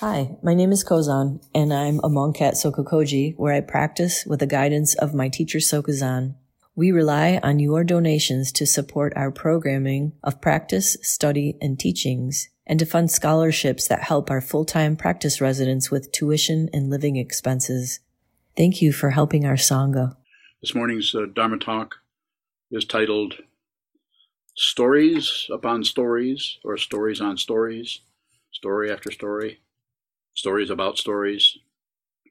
[0.00, 4.40] Hi, my name is Kozan, and I'm a monk at Sokukoji, where I practice with
[4.40, 6.34] the guidance of my teacher Sokuzan.
[6.74, 12.80] We rely on your donations to support our programming of practice, study, and teachings, and
[12.80, 18.00] to fund scholarships that help our full-time practice residents with tuition and living expenses.
[18.56, 20.16] Thank you for helping our Sangha.
[20.60, 21.98] This morning's uh, Dharma talk
[22.68, 23.36] is titled
[24.56, 28.00] Stories Upon Stories, or Stories on Stories,
[28.50, 29.60] Story After Story
[30.34, 31.58] stories about stories,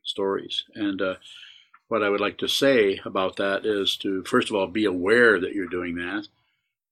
[0.03, 0.65] stories.
[0.75, 1.15] And uh,
[1.87, 5.39] what I would like to say about that is to, first of all, be aware
[5.39, 6.27] that you're doing that.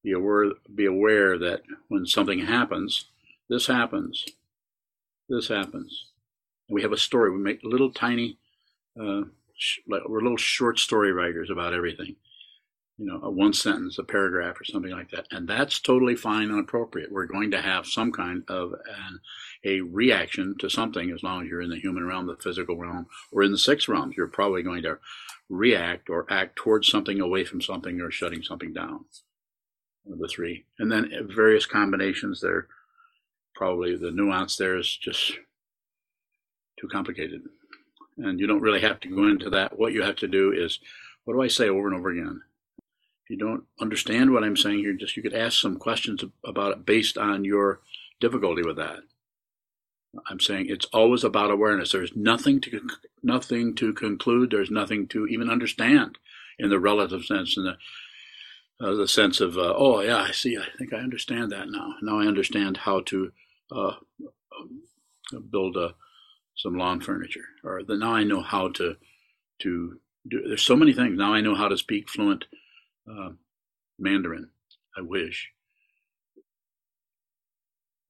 [0.03, 3.05] Be aware, be aware that when something happens,
[3.49, 4.25] this happens,
[5.29, 6.07] this happens.
[6.69, 7.31] We have a story.
[7.31, 8.37] We make little tiny,
[8.99, 9.23] uh,
[9.55, 12.15] sh- we're little short story writers about everything
[13.01, 15.25] you know, a one sentence, a paragraph, or something like that.
[15.31, 17.11] And that's totally fine and appropriate.
[17.11, 19.19] We're going to have some kind of an,
[19.65, 23.07] a reaction to something as long as you're in the human realm, the physical realm,
[23.31, 24.13] or in the six realms.
[24.15, 24.99] You're probably going to
[25.49, 29.05] react or act towards something, away from something, or shutting something down.
[30.05, 30.65] The three.
[30.77, 32.67] And then various combinations there.
[33.55, 35.39] Probably the nuance there is just
[36.79, 37.41] too complicated.
[38.19, 39.79] And you don't really have to go into that.
[39.79, 40.79] What you have to do is,
[41.23, 42.41] what do I say over and over again?
[43.31, 46.85] You don't understand what I'm saying here, just you could ask some questions about it
[46.85, 47.79] based on your
[48.19, 48.99] difficulty with that.
[50.29, 51.93] I'm saying it's always about awareness.
[51.93, 52.81] There's nothing to
[53.23, 54.51] nothing to conclude.
[54.51, 56.17] There's nothing to even understand
[56.59, 60.57] in the relative sense, in the uh, the sense of uh, oh yeah, I see.
[60.57, 61.95] I think I understand that now.
[62.01, 63.31] Now I understand how to
[63.73, 63.93] uh,
[65.49, 65.95] build a,
[66.57, 68.97] some lawn furniture, or the, now I know how to
[69.59, 70.41] to do.
[70.45, 71.33] There's so many things now.
[71.33, 72.43] I know how to speak fluent
[73.11, 73.29] uh,
[73.99, 74.49] Mandarin.
[74.97, 75.49] I wish.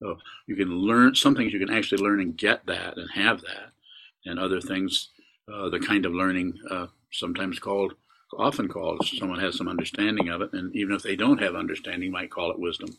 [0.02, 3.42] So you can learn some things you can actually learn and get that and have
[3.42, 3.72] that,
[4.26, 5.10] and other things,
[5.52, 7.94] uh, the kind of learning uh, sometimes called,
[8.36, 12.12] often called, someone has some understanding of it, and even if they don't have understanding,
[12.12, 12.90] might call it wisdom.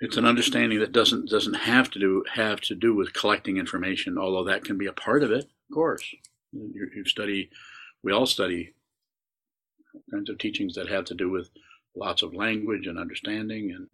[0.00, 4.18] It's an understanding that doesn't doesn't have to do have to do with collecting information,
[4.18, 6.04] although that can be a part of it, of course.
[6.52, 7.50] You, you study,
[8.02, 8.74] we all study
[10.10, 11.50] kinds of teachings that have to do with
[11.94, 13.88] lots of language and understanding and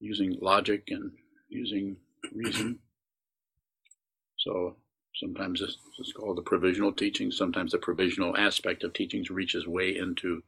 [0.00, 1.12] using logic and
[1.48, 1.96] using
[2.34, 2.78] reason.
[4.38, 4.76] So
[5.14, 7.30] sometimes this is called the provisional teaching.
[7.30, 10.42] Sometimes the provisional aspect of teachings reaches way into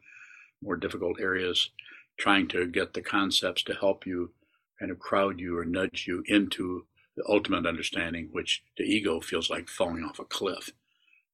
[0.63, 1.71] more difficult areas,
[2.19, 4.33] trying to get the concepts to help you
[4.79, 9.51] kind of crowd you or nudge you into the ultimate understanding, which the ego feels
[9.51, 10.73] like falling off a cliff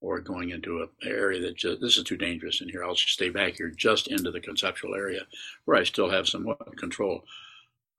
[0.04, 2.84] or going into an area that just, this is too dangerous in here.
[2.84, 5.22] I'll stay back here just into the conceptual area
[5.64, 7.24] where I still have some control,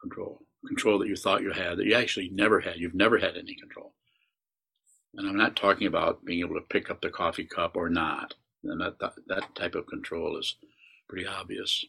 [0.01, 2.77] control, control that you thought you had that you actually never had.
[2.77, 3.95] You've never had any control.
[5.15, 8.35] And I'm not talking about being able to pick up the coffee cup or not.
[8.63, 10.57] And that, that, that type of control is
[11.09, 11.85] pretty obvious.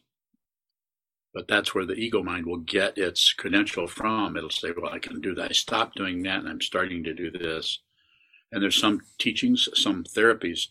[1.31, 4.35] But that's where the ego mind will get its credential from.
[4.35, 5.51] It'll say, well, I can do that.
[5.51, 7.81] I stopped doing that and I'm starting to do this
[8.51, 10.67] and there's some teachings, some therapies,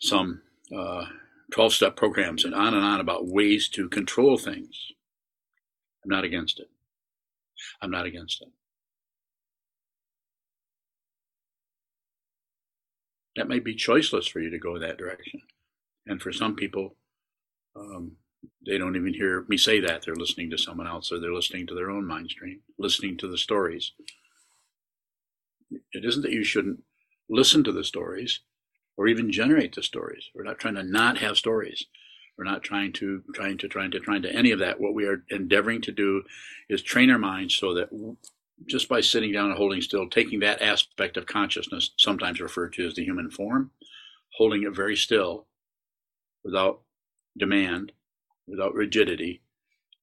[0.00, 1.06] some 12
[1.58, 4.92] uh, step programs, and on and on about ways to control things.
[6.04, 6.68] I'm not against it.
[7.80, 8.48] I'm not against it.
[13.36, 15.40] That may be choiceless for you to go that direction.
[16.06, 16.96] And for some people,
[17.76, 18.12] um,
[18.66, 20.02] they don't even hear me say that.
[20.02, 23.28] They're listening to someone else or they're listening to their own mind stream, listening to
[23.28, 23.92] the stories.
[25.70, 26.82] It isn't that you shouldn't
[27.28, 28.40] listen to the stories
[28.96, 30.24] or even generate the stories.
[30.34, 31.84] We're not trying to not have stories.
[32.36, 34.80] We're not trying to trying to trying to trying to any of that.
[34.80, 36.22] What we are endeavoring to do
[36.68, 37.90] is train our minds so that
[38.66, 42.86] just by sitting down and holding still, taking that aspect of consciousness, sometimes referred to
[42.86, 43.70] as the human form,
[44.36, 45.46] holding it very still,
[46.44, 46.80] without
[47.36, 47.92] demand,
[48.46, 49.42] without rigidity,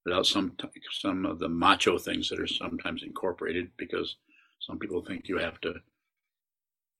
[0.05, 0.55] without some
[0.91, 4.15] some of the macho things that are sometimes incorporated, because
[4.59, 5.75] some people think you have to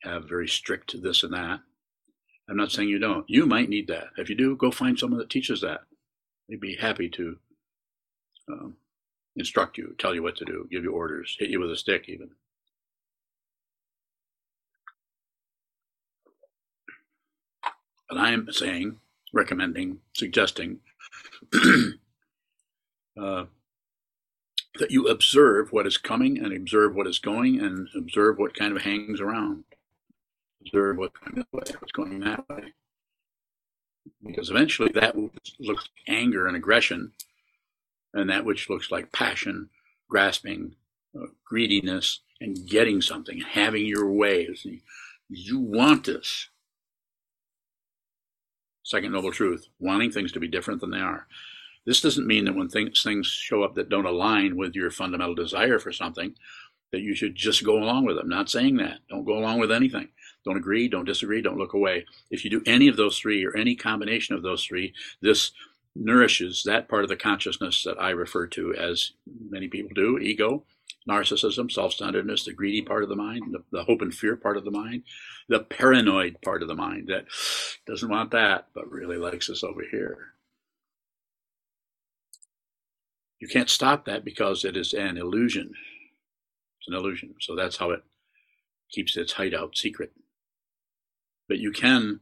[0.03, 1.59] have very strict this and that.
[2.49, 3.27] I'm not saying you don't.
[3.27, 4.07] You might need that.
[4.17, 5.81] If you do, go find someone that teaches that.
[6.47, 7.37] They'd be happy to
[8.51, 8.75] um,
[9.35, 12.05] instruct you, tell you what to do, give you orders, hit you with a stick,
[12.07, 12.29] even.
[18.07, 18.97] But I am saying,
[19.33, 20.81] recommending, suggesting
[23.19, 23.45] uh,
[24.77, 28.75] that you observe what is coming and observe what is going and observe what kind
[28.75, 29.63] of hangs around
[30.65, 31.11] observe what
[31.51, 32.73] what's going that way.
[34.25, 35.77] Because eventually that looks like
[36.07, 37.13] anger and aggression,
[38.13, 39.69] and that which looks like passion,
[40.09, 40.75] grasping,
[41.15, 44.47] uh, greediness, and getting something, having your way.
[45.29, 46.49] You want this.
[48.83, 51.25] Second noble truth, wanting things to be different than they are.
[51.85, 55.35] This doesn't mean that when things, things show up that don't align with your fundamental
[55.35, 56.35] desire for something,
[56.91, 58.29] that you should just go along with them.
[58.29, 58.99] Not saying that.
[59.09, 60.09] Don't go along with anything.
[60.45, 62.05] Don't agree, don't disagree, don't look away.
[62.29, 65.51] If you do any of those three or any combination of those three, this
[65.95, 69.13] nourishes that part of the consciousness that I refer to as
[69.49, 70.63] many people do ego,
[71.09, 74.57] narcissism, self centeredness, the greedy part of the mind, the, the, hope and fear part
[74.57, 75.03] of the mind,
[75.49, 77.25] the paranoid part of the mind that
[77.87, 80.33] doesn't want that but really likes us over here.
[83.39, 85.71] You can't stop that because it is an illusion.
[86.79, 87.35] It's an illusion.
[87.41, 88.03] So that's how it
[88.91, 90.11] keeps its hideout secret.
[91.47, 92.21] But you can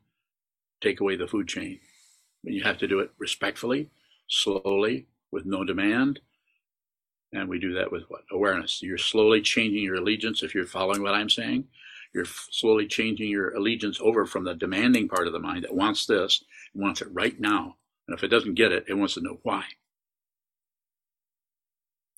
[0.81, 1.79] take away the food chain.
[2.43, 3.89] But you have to do it respectfully,
[4.27, 6.19] slowly, with no demand.
[7.31, 8.21] And we do that with what?
[8.31, 8.81] Awareness.
[8.81, 11.65] You're slowly changing your allegiance if you're following what I'm saying.
[12.13, 16.05] You're slowly changing your allegiance over from the demanding part of the mind that wants
[16.05, 16.43] this,
[16.75, 17.77] wants it right now.
[18.07, 19.63] And if it doesn't get it, it wants to know why.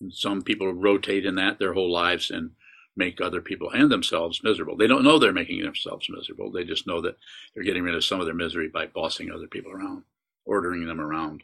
[0.02, 2.52] And some people rotate in that their whole lives and
[2.96, 4.78] make other people and themselves miserable.
[4.78, 6.52] They don't know they're making themselves miserable.
[6.52, 7.18] They just know that
[7.54, 10.04] they're getting rid of some of their misery by bossing other people around,
[10.46, 11.44] ordering them around,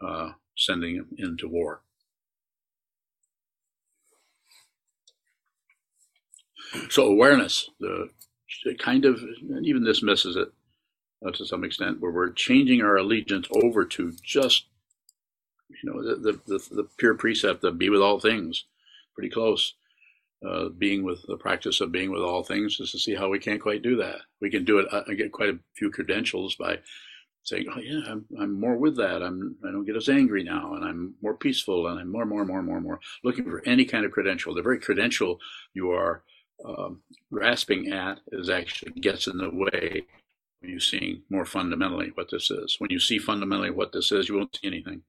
[0.00, 1.82] uh, sending them into war.
[6.90, 8.10] So awareness, the
[8.78, 9.20] kind of,
[9.62, 10.52] even this misses it
[11.26, 14.66] uh, to some extent, where we're changing our allegiance over to just
[15.82, 18.64] you know, the, the, the, pure precept of be with all things,
[19.14, 19.74] pretty close.
[20.46, 23.40] Uh, being with the practice of being with all things is to see how we
[23.40, 24.20] can't quite do that.
[24.40, 24.86] We can do it.
[24.92, 26.78] I uh, get quite a few credentials by
[27.42, 29.20] saying, "Oh yeah, I'm, I'm more with that.
[29.20, 32.44] I'm I don't get as angry now, and I'm more peaceful, and I'm more, more,
[32.44, 34.54] more, more, more." Looking for any kind of credential.
[34.54, 35.40] The very credential
[35.74, 36.22] you are
[36.64, 37.02] um,
[37.32, 40.04] grasping at is actually gets in the way
[40.60, 42.76] when you see more fundamentally what this is.
[42.78, 45.02] When you see fundamentally what this is, you won't see anything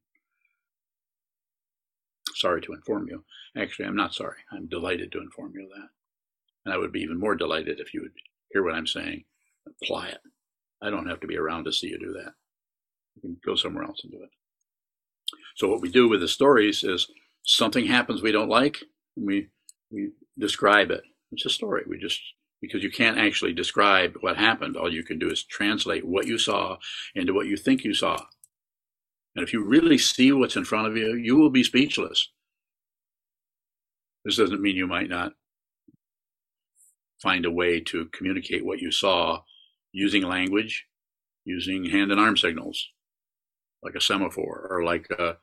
[2.39, 3.23] sorry to inform you.
[3.57, 4.37] Actually, I'm not sorry.
[4.51, 5.89] I'm delighted to inform you of that.
[6.65, 8.13] And I would be even more delighted if you would
[8.51, 9.23] hear what I'm saying,
[9.67, 10.19] apply it.
[10.81, 12.33] I don't have to be around to see you do that.
[13.15, 14.29] You can go somewhere else and do it.
[15.55, 17.07] So what we do with the stories is
[17.43, 18.77] something happens we don't like,
[19.15, 19.49] and we
[19.91, 21.03] we describe it.
[21.31, 21.83] It's a story.
[21.87, 22.21] We just
[22.61, 24.77] because you can't actually describe what happened.
[24.77, 26.77] All you can do is translate what you saw
[27.15, 28.25] into what you think you saw.
[29.35, 32.29] And if you really see what's in front of you, you will be speechless.
[34.25, 35.33] This doesn't mean you might not
[37.21, 39.41] find a way to communicate what you saw
[39.91, 40.85] using language,
[41.45, 42.89] using hand and arm signals,
[43.83, 45.37] like a semaphore or like a,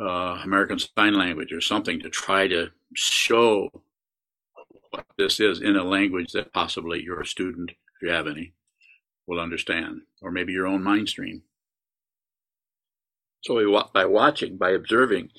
[0.00, 3.68] uh, American Sign Language or something to try to show
[4.90, 8.52] what this is in a language that possibly your student, if you have any,
[9.26, 11.42] will understand, or maybe your own mind stream.
[13.42, 15.30] So by watching, by observing,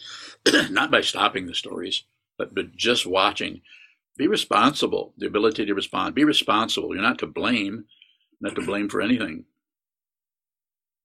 [0.69, 2.03] not by stopping the stories,
[2.37, 3.61] but, but just watching,
[4.17, 5.13] be responsible.
[5.17, 6.15] The ability to respond.
[6.15, 6.93] Be responsible.
[6.93, 7.85] You're not to blame,
[8.41, 9.45] not to blame for anything.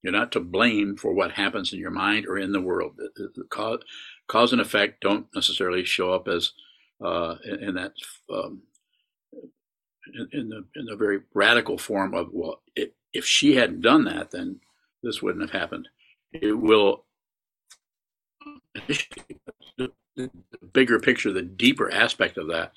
[0.03, 2.97] You're not to blame for what happens in your mind or in the world.
[2.97, 3.81] The, the cause,
[4.29, 6.53] cause, and effect don't necessarily show up as
[7.05, 7.93] uh, in, in, that
[8.33, 8.63] um,
[10.13, 14.05] in, in, the in the very radical form of well, it, if she hadn't done
[14.05, 14.61] that, then
[15.03, 15.89] this wouldn't have happened
[16.35, 17.05] it will
[20.17, 20.31] the,
[20.73, 22.73] bigger picture, the deeper aspect of that,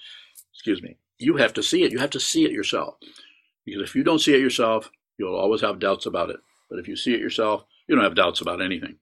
[0.54, 1.92] excuse me, you have to see it.
[1.92, 2.96] You have to see it yourself.
[3.66, 6.38] Because if you don't see it yourself, you'll always have doubts about it.
[6.70, 8.98] But if you see it yourself, you don't have doubts about anything.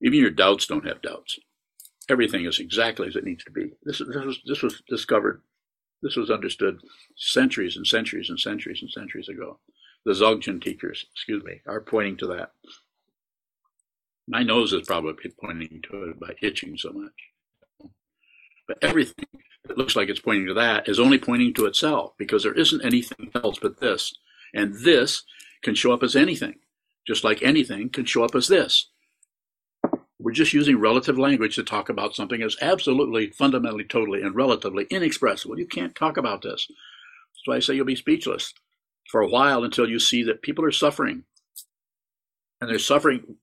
[0.00, 1.38] Even your doubts don't have doubts.
[2.08, 3.72] Everything is exactly as it needs to be.
[3.82, 5.42] This, this, was, this was discovered,
[6.02, 6.78] this was understood
[7.16, 9.58] centuries and centuries and centuries and centuries ago.
[10.04, 12.52] The Dzogchen teachers, excuse me, are pointing to that.
[14.28, 17.12] My nose is probably pointing to it by itching so much.
[18.66, 19.26] But everything
[19.64, 22.84] that looks like it's pointing to that is only pointing to itself because there isn't
[22.84, 24.12] anything else but this.
[24.52, 25.22] And this
[25.62, 26.56] can show up as anything,
[27.06, 28.90] just like anything can show up as this.
[30.18, 34.86] We're just using relative language to talk about something as absolutely, fundamentally, totally, and relatively
[34.90, 35.58] inexpressible.
[35.58, 36.66] You can't talk about this.
[36.68, 38.52] That's why I say you'll be speechless
[39.10, 41.24] for a while until you see that people are suffering.
[42.60, 43.36] And they're suffering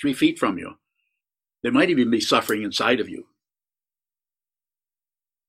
[0.00, 0.78] three feet from you.
[1.62, 3.26] They might even be suffering inside of you.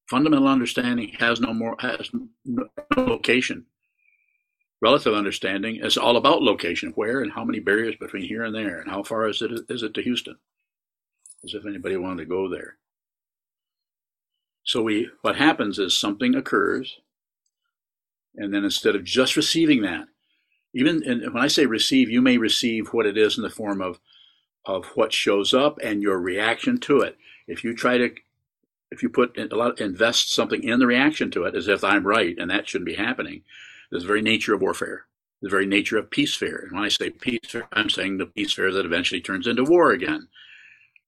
[0.10, 2.10] Fundamental understanding has no more has
[2.44, 2.68] no
[2.98, 3.66] location.
[4.82, 8.80] Relative understanding is all about location, where and how many barriers between here and there,
[8.80, 10.36] and how far is it is it to Houston?
[11.46, 12.78] As if anybody wanted to go there.
[14.64, 17.00] So we, what happens is something occurs,
[18.36, 20.08] and then instead of just receiving that,
[20.74, 24.00] even when I say receive, you may receive what it is in the form of
[24.66, 27.18] of what shows up and your reaction to it.
[27.48, 28.12] If you try to,
[28.92, 32.06] if you put a lot, invest something in the reaction to it as if I'm
[32.06, 33.44] right and that shouldn't be happening,
[33.92, 35.06] the very nature of warfare,
[35.42, 36.64] the very nature of peace fear.
[36.64, 39.64] And when I say peace fear, I'm saying the peace fear that eventually turns into
[39.64, 40.28] war again.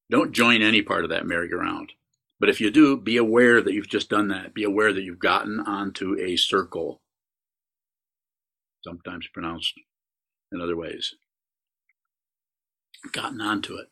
[0.10, 1.93] Don't join any part of that merry-go-round.
[2.39, 4.53] But if you do, be aware that you've just done that.
[4.53, 7.01] Be aware that you've gotten onto a circle
[8.83, 9.79] sometimes pronounced
[10.51, 11.15] in other ways.
[13.12, 13.88] Gotten onto it.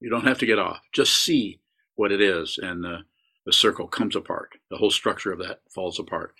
[0.00, 0.80] You don't have to get off.
[0.92, 1.60] Just see
[1.94, 3.00] what it is, and the,
[3.46, 4.50] the circle comes apart.
[4.70, 6.34] The whole structure of that falls apart.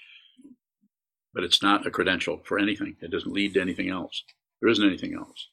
[1.32, 2.96] But it's not a credential for anything.
[3.00, 4.25] It doesn't lead to anything else.
[4.60, 5.49] There isn't anything else.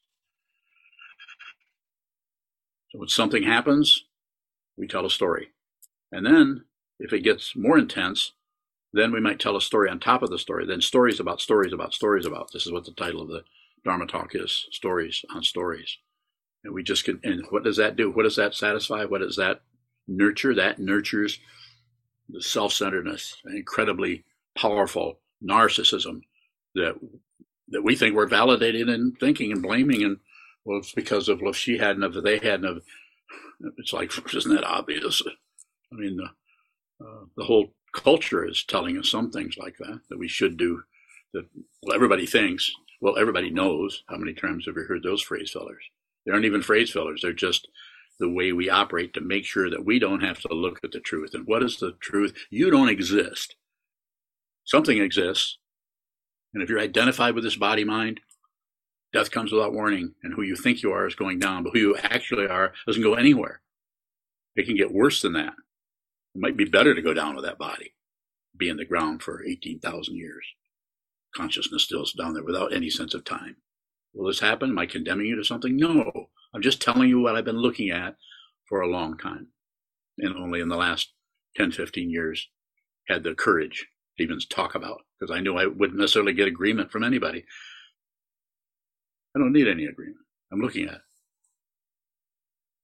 [2.90, 4.04] So when something happens,
[4.76, 5.48] we tell a story.
[6.10, 6.64] And then,
[6.98, 8.32] if it gets more intense,
[8.92, 10.66] then we might tell a story on top of the story.
[10.66, 12.50] Then stories about stories about stories about.
[12.52, 13.44] This is what the title of the
[13.84, 15.98] Dharma talk is: stories on stories.
[16.64, 17.20] And we just can.
[17.22, 18.10] And what does that do?
[18.10, 19.04] What does that satisfy?
[19.04, 19.62] What does that
[20.06, 20.54] nurture?
[20.54, 21.38] That nurtures
[22.28, 24.24] the self-centeredness, incredibly
[24.56, 26.20] powerful narcissism
[26.74, 26.94] that
[27.68, 30.18] that we think we're validated in thinking and blaming and
[30.64, 32.82] well, it's because of what she had and of they had and of.
[33.78, 35.22] It's like isn't that obvious?
[35.92, 40.18] I mean, the uh, the whole culture is telling us some things like that that
[40.18, 40.82] we should do.
[41.32, 41.46] That
[41.82, 42.70] well, everybody thinks.
[43.00, 44.02] Well, everybody knows.
[44.08, 45.84] How many times have you heard those phrase fillers?
[46.26, 47.20] They aren't even phrase fillers.
[47.22, 47.68] They're just
[48.18, 51.00] the way we operate to make sure that we don't have to look at the
[51.00, 51.30] truth.
[51.34, 52.34] And what is the truth?
[52.50, 53.54] You don't exist.
[54.64, 55.58] Something exists.
[56.52, 58.20] And if you're identified with this body mind,
[59.12, 60.14] death comes without warning.
[60.24, 63.02] And who you think you are is going down, but who you actually are doesn't
[63.02, 63.60] go anywhere.
[64.56, 65.52] It can get worse than that.
[66.34, 67.94] It might be better to go down with that body,
[68.56, 70.44] be in the ground for 18,000 years.
[71.38, 73.54] Consciousness still is down there without any sense of time.
[74.12, 74.70] Will this happen?
[74.70, 75.76] Am I condemning you to something?
[75.76, 76.30] No.
[76.52, 78.16] I'm just telling you what I've been looking at
[78.68, 79.46] for a long time.
[80.18, 81.12] And only in the last
[81.56, 82.48] 10, 15 years
[83.06, 86.90] had the courage to even talk about because I knew I wouldn't necessarily get agreement
[86.90, 87.44] from anybody.
[89.36, 90.26] I don't need any agreement.
[90.52, 91.00] I'm looking at it.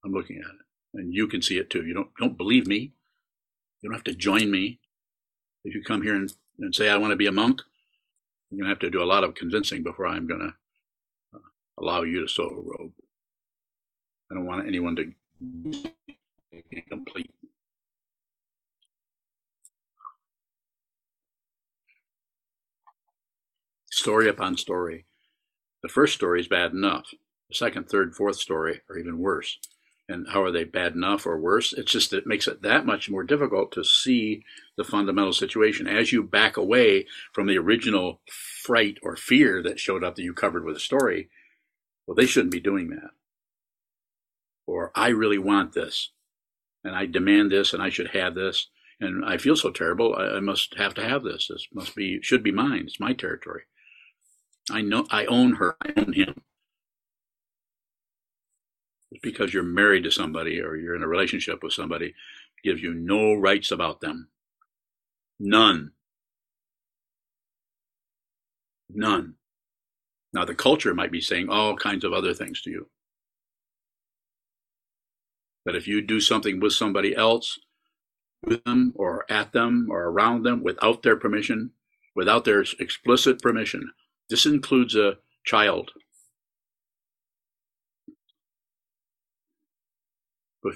[0.04, 1.00] I'm looking at it.
[1.00, 1.84] And you can see it too.
[1.84, 2.92] You don't don't believe me.
[3.80, 4.78] You don't have to join me.
[5.64, 7.60] If you come here and, and say, I want to be a monk,
[8.54, 10.54] you're going to have to do a lot of convincing before I'm going to
[11.36, 11.40] uh,
[11.78, 12.92] allow you to sew a robe.
[14.30, 15.12] I don't want anyone to
[16.88, 17.30] complete.
[23.90, 25.06] Story upon story.
[25.82, 27.06] The first story is bad enough.
[27.48, 29.58] The second, third, fourth story are even worse
[30.08, 31.72] and how are they bad enough or worse?
[31.72, 34.44] It's just that it makes it that much more difficult to see
[34.76, 38.20] the fundamental situation as you back away from the original
[38.62, 41.30] fright or fear that showed up that you covered with a story.
[42.06, 43.10] Well, they shouldn't be doing that.
[44.66, 46.10] Or I really want this
[46.82, 48.68] and I demand this and I should have this
[49.00, 50.14] and I feel so terrible.
[50.14, 51.48] I, I must have to have this.
[51.48, 52.84] This must be, should be mine.
[52.86, 53.62] It's my territory.
[54.70, 55.76] I know I own her.
[55.82, 56.42] I own him
[59.22, 62.14] because you're married to somebody or you're in a relationship with somebody
[62.64, 64.28] gives you no rights about them.
[65.38, 65.92] None.
[68.88, 69.34] None.
[70.32, 72.88] Now, the culture might be saying all kinds of other things to you.
[75.64, 77.58] But if you do something with somebody else,
[78.44, 81.70] with them or at them or around them without their permission,
[82.14, 83.90] without their explicit permission,
[84.28, 85.92] this includes a child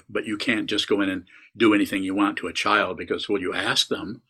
[0.09, 1.25] but, you can't just go in and
[1.57, 4.21] do anything you want to a child because will you ask them?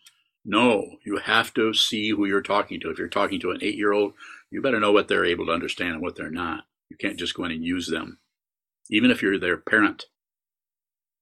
[0.45, 2.89] No, you have to see who you're talking to.
[2.89, 4.13] If you're talking to an eight year old,
[4.49, 6.63] you better know what they're able to understand and what they're not.
[6.89, 8.19] You can't just go in and use them.
[8.89, 10.05] Even if you're their parent,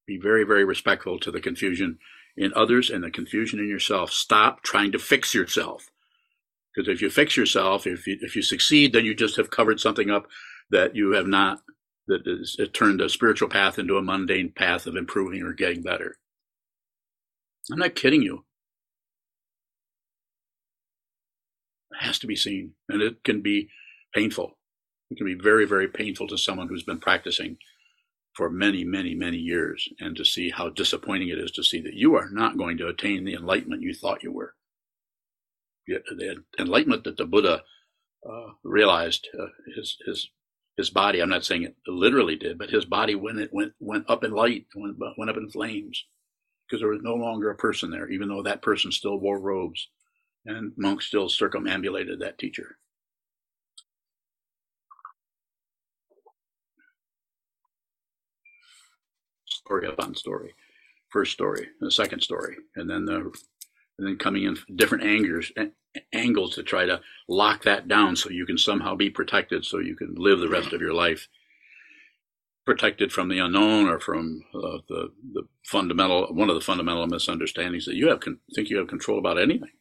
[0.05, 1.97] be very, very respectful to the confusion
[2.37, 4.11] in others and the confusion in yourself.
[4.11, 5.89] Stop trying to fix yourself.
[6.73, 9.79] Because if you fix yourself, if you, if you succeed, then you just have covered
[9.79, 10.27] something up
[10.69, 11.61] that you have not
[12.07, 15.81] that is, it turned a spiritual path into a mundane path of improving or getting
[15.81, 16.17] better.
[17.71, 18.45] I'm not kidding you.
[21.91, 23.69] It has to be seen, and it can be
[24.13, 24.57] painful.
[25.11, 27.57] It can be very, very painful to someone who's been practicing
[28.33, 31.95] for many, many, many years, and to see how disappointing it is to see that
[31.95, 34.53] you are not going to attain the enlightenment you thought you were.
[35.87, 37.63] The enlightenment that the Buddha
[38.29, 40.29] uh, realized, uh, his his
[40.77, 44.05] his body, I'm not saying it literally did, but his body when it went went
[44.09, 46.03] up in light, went, went up in flames.
[46.67, 49.89] because there was no longer a person there, even though that person still wore robes
[50.45, 52.77] and monks still circumambulated that teacher.
[59.47, 60.53] Story upon story.
[61.09, 63.31] First story, the second story, and then the
[63.97, 65.51] and then coming in different angles
[66.13, 69.95] angles to try to lock that down so you can somehow be protected so you
[69.95, 71.27] can live the rest of your life
[72.67, 77.85] protected from the unknown or from uh, the the fundamental one of the fundamental misunderstandings
[77.85, 79.71] that you have con- think you have control about anything.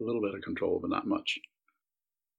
[0.00, 1.38] A little bit of control, but not much.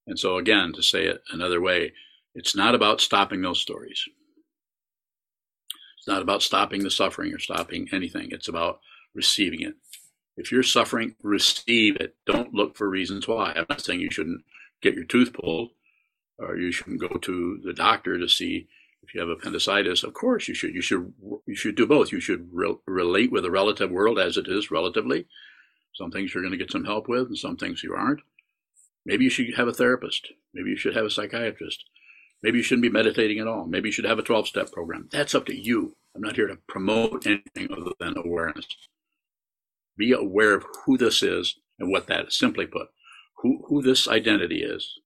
[0.07, 1.91] And so again, to say it another way,
[2.33, 4.03] it's not about stopping those stories.
[6.03, 8.31] It's not about stopping the suffering or stopping anything.
[8.31, 8.81] It's about
[9.15, 9.75] receiving it.
[10.35, 12.17] If you're suffering, receive it.
[12.25, 13.53] Don't look for reasons why.
[13.55, 14.43] I'm not saying you shouldn't
[14.81, 15.69] get your tooth pulled
[16.37, 18.67] or you shouldn't go to the doctor to see
[19.01, 20.03] if you have appendicitis.
[20.03, 20.75] Of course, you should.
[20.75, 21.13] You should.
[21.45, 22.11] You should do both.
[22.11, 25.25] You should re- relate with the relative world as it is relatively.
[25.93, 28.19] Some things you're going to get some help with, and some things you aren't.
[29.05, 30.33] Maybe you should have a therapist.
[30.53, 31.85] Maybe you should have a psychiatrist.
[32.43, 33.65] Maybe you shouldn't be meditating at all.
[33.65, 35.07] Maybe you should have a 12 step program.
[35.11, 35.95] That's up to you.
[36.13, 38.67] I'm not here to promote anything other than awareness.
[39.97, 42.35] Be aware of who this is and what that is.
[42.35, 42.89] Simply put,
[43.37, 44.99] who, who this identity is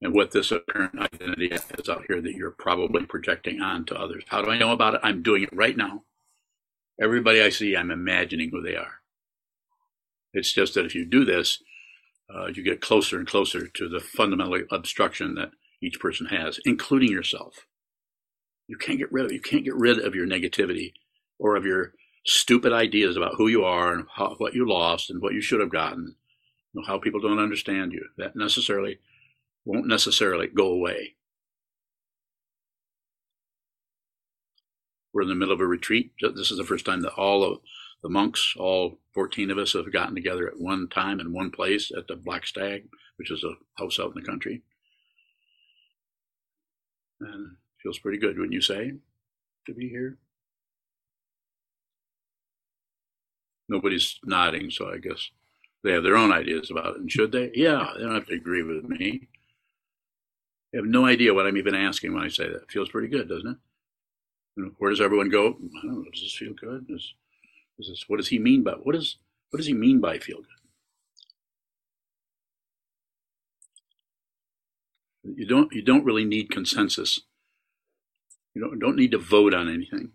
[0.00, 4.24] and what this apparent identity is out here that you're probably projecting on to others.
[4.28, 5.00] How do I know about it?
[5.04, 6.04] I'm doing it right now.
[7.00, 9.00] Everybody I see, I'm imagining who they are.
[10.32, 11.62] It's just that if you do this,
[12.34, 15.50] uh, you get closer and closer to the fundamental obstruction that
[15.82, 17.66] each person has, including yourself.
[18.68, 20.92] You can't get rid of you can't get rid of your negativity
[21.38, 21.94] or of your
[22.24, 25.60] stupid ideas about who you are and how, what you lost and what you should
[25.60, 26.14] have gotten.
[26.72, 28.06] You know, how people don't understand you.
[28.16, 28.98] That necessarily
[29.64, 31.14] won't necessarily go away.
[35.12, 36.12] We're in the middle of a retreat.
[36.20, 37.58] This is the first time that all of
[38.02, 41.90] the monks, all 14 of us, have gotten together at one time in one place
[41.96, 42.84] at the Black Stag,
[43.16, 44.62] which is a house out in the country.
[47.20, 48.92] And feels pretty good, wouldn't you say,
[49.66, 50.18] to be here?
[53.68, 55.30] Nobody's nodding, so I guess
[55.84, 57.00] they have their own ideas about it.
[57.00, 57.50] And should they?
[57.54, 59.28] Yeah, they don't have to agree with me.
[60.72, 62.62] I have no idea what I'm even asking when I say that.
[62.62, 63.50] It feels pretty good, doesn't
[64.56, 64.72] it?
[64.78, 65.48] Where does everyone go?
[65.48, 66.10] I don't know.
[66.12, 66.86] Does this feel good?
[66.88, 67.14] This,
[68.08, 69.16] what does he mean by what is
[69.50, 70.59] what does he mean by feel good?
[75.24, 77.20] You don't you don't really need consensus.
[78.54, 80.10] You don't don't need to vote on anything.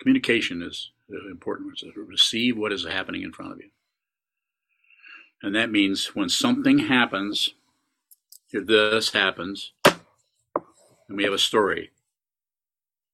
[0.00, 0.90] Communication is
[1.30, 1.78] important.
[1.78, 3.70] To receive what is happening in front of you,
[5.42, 7.54] and that means when something happens
[8.52, 11.90] if this happens, and we have a story,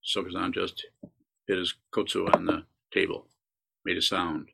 [0.05, 0.87] Sokuzan just
[1.46, 3.27] hit his kotsu on the table,
[3.85, 4.49] made a sound.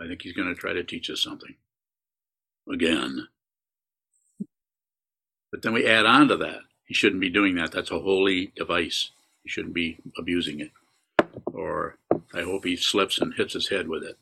[0.00, 1.54] I think he's going to try to teach us something
[2.70, 3.28] again.
[5.56, 6.58] But then we add on to that.
[6.84, 7.72] He shouldn't be doing that.
[7.72, 9.12] That's a holy device.
[9.42, 10.70] He shouldn't be abusing it.
[11.46, 11.96] Or
[12.34, 14.18] I hope he slips and hits his head with it.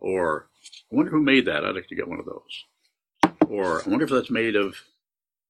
[0.00, 0.48] Or
[0.90, 1.64] I wonder who made that.
[1.64, 2.64] I'd like to get one of those.
[3.48, 4.74] Or I wonder if that's made of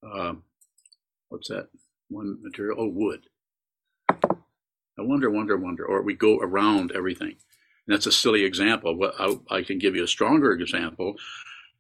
[0.03, 0.35] uh,
[1.31, 1.69] what's that
[2.11, 2.77] one material?
[2.79, 3.23] Oh, wood.
[4.11, 5.87] I wonder, wonder, wonder.
[5.87, 7.37] Or we go around everything.
[7.87, 9.11] And that's a silly example.
[9.19, 11.15] I, I can give you a stronger example.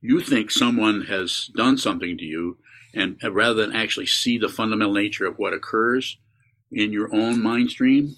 [0.04, 2.58] You think someone has done something to you,
[2.92, 6.18] and rather than actually see the fundamental nature of what occurs
[6.70, 8.16] in your own mind stream,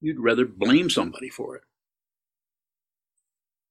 [0.00, 1.62] you'd rather blame somebody for it.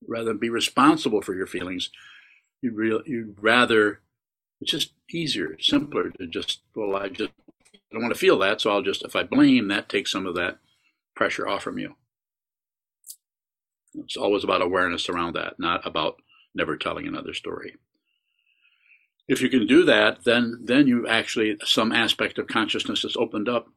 [0.08, 1.90] Rather than be responsible for your feelings,
[2.62, 4.00] you'd, re- you'd rather
[4.62, 7.32] it's just easier, simpler to just, well, I just
[7.76, 10.26] I don't want to feel that, so I'll just, if I blame, that takes some
[10.26, 10.60] of that
[11.18, 11.98] pressure off from you.
[13.94, 16.22] It's always about awareness around that, not about
[16.56, 17.76] never telling another story.
[19.28, 23.48] If you can do that, then then you actually some aspect of consciousness is opened
[23.48, 23.68] up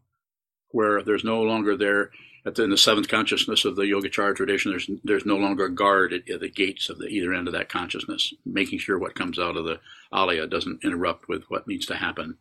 [0.71, 2.11] where there's no longer there
[2.55, 6.13] the, in the seventh consciousness of the Yogacara tradition, there's there's no longer a guard
[6.13, 9.39] at, at, the gates of the either end of that consciousness, making sure what comes
[9.39, 9.81] out of the
[10.13, 12.37] alaya doesn't interrupt with what needs to happen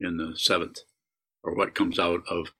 [0.00, 0.80] in the seventh,
[1.42, 2.52] or what comes out of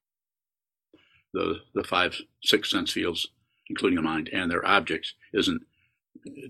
[1.33, 3.29] the the five six sense fields,
[3.69, 5.63] including the mind and their objects, isn't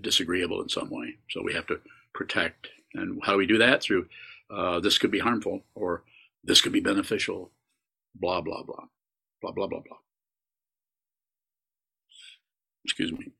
[0.01, 1.17] disagreeable in some way.
[1.29, 1.79] So we have to
[2.13, 2.69] protect.
[2.93, 3.83] And how do we do that?
[3.83, 4.07] Through
[4.49, 6.03] uh, this could be harmful, or
[6.43, 7.51] this could be beneficial,
[8.15, 8.85] blah blah blah,
[9.41, 9.97] blah blah blah blah.
[12.85, 13.31] Excuse me.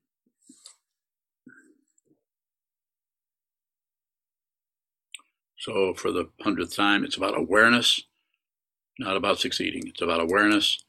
[5.58, 8.02] So, for the hundredth time, it's about awareness
[8.98, 9.82] not about succeeding.
[9.86, 10.82] It's about awareness.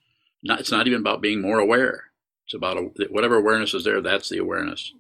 [0.44, 2.06] Not, it's not even about being more aware.
[2.46, 4.94] It's about a, whatever awareness is there, that's the awareness,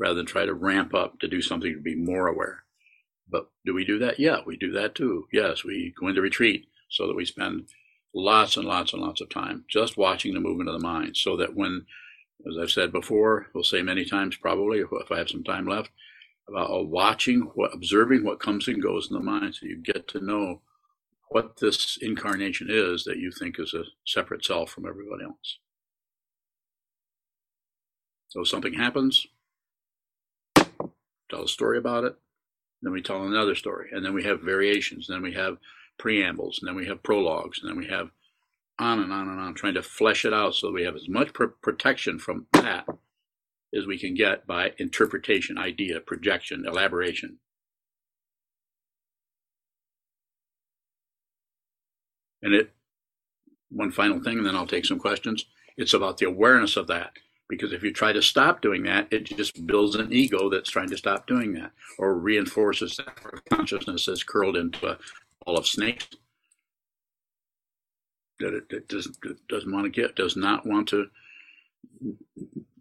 [0.00, 2.64] rather than try to ramp up to do something to be more aware.
[3.28, 4.18] But do we do that?
[4.18, 5.26] Yeah, we do that too.
[5.30, 7.68] Yes, we go into retreat so that we spend
[8.14, 11.36] lots and lots and lots of time just watching the movement of the mind so
[11.36, 11.84] that when,
[12.48, 15.90] as I've said before, we'll say many times probably, if I have some time left,
[16.48, 20.08] about uh, watching, what, observing what comes and goes in the mind so you get
[20.08, 20.62] to know
[21.28, 25.58] what this incarnation is that you think is a separate self from everybody else.
[28.28, 29.26] So something happens,
[31.30, 32.14] tell a story about it,
[32.82, 35.58] then we tell another story, and then we have variations, then we have
[35.98, 38.10] preambles, and then we have prologues, and then we have
[38.78, 41.32] on and on and on, trying to flesh it out so we have as much
[41.34, 42.86] pr- protection from that
[43.74, 47.38] as we can get by interpretation, idea, projection, elaboration.
[52.42, 52.70] And it,
[53.70, 55.44] one final thing, and then I'll take some questions.
[55.76, 57.12] It's about the awareness of that.
[57.50, 60.88] Because if you try to stop doing that, it just builds an ego that's trying
[60.88, 63.08] to stop doing that or reinforces that
[63.50, 64.98] consciousness that's curled into a
[65.44, 66.08] ball of snakes
[68.38, 71.06] that it, it does, it doesn't want to get, does not want to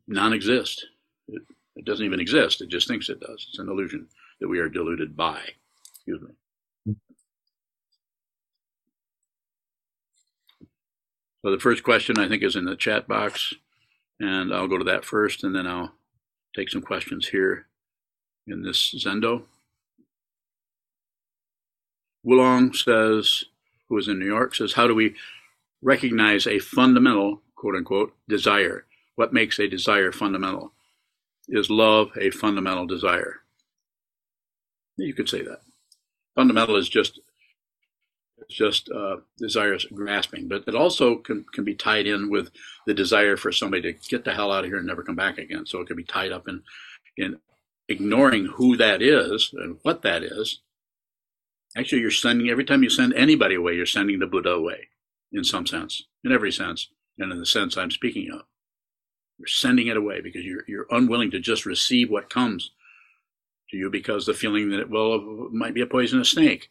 [0.08, 0.86] non exist.
[1.28, 1.42] It,
[1.76, 2.62] it doesn't even exist.
[2.62, 3.48] It just thinks it does.
[3.50, 4.08] It's an illusion
[4.40, 5.42] that we are deluded by.
[5.96, 6.96] Excuse me.
[11.42, 13.54] So the first question I think is in the chat box,
[14.20, 15.94] and I'll go to that first, and then I'll
[16.56, 17.68] take some questions here
[18.48, 19.44] in this Zendo.
[22.26, 23.46] Wulong says,
[23.88, 25.16] who is in New York, says, How do we
[25.82, 28.86] recognize a fundamental, quote unquote, desire?
[29.16, 30.74] What makes a desire fundamental?
[31.48, 33.42] Is love a fundamental desire?
[34.98, 35.62] You could say that.
[36.36, 37.20] Fundamental is just
[38.42, 42.52] it's just uh, desires grasping, but it also can, can be tied in with
[42.86, 45.38] the desire for somebody to get the hell out of here and never come back
[45.38, 45.66] again.
[45.66, 46.64] So it can be tied up in
[47.18, 47.38] in
[47.88, 50.62] ignoring who that is and what that is.
[51.76, 54.88] Actually, you're sending every time you send anybody away, you're sending the Buddha away,
[55.32, 58.42] in some sense, in every sense, and in the sense I'm speaking of.
[59.38, 62.72] You're sending it away because you're you're unwilling to just receive what comes
[63.70, 66.70] to you because the feeling that it well it might be a poisonous snake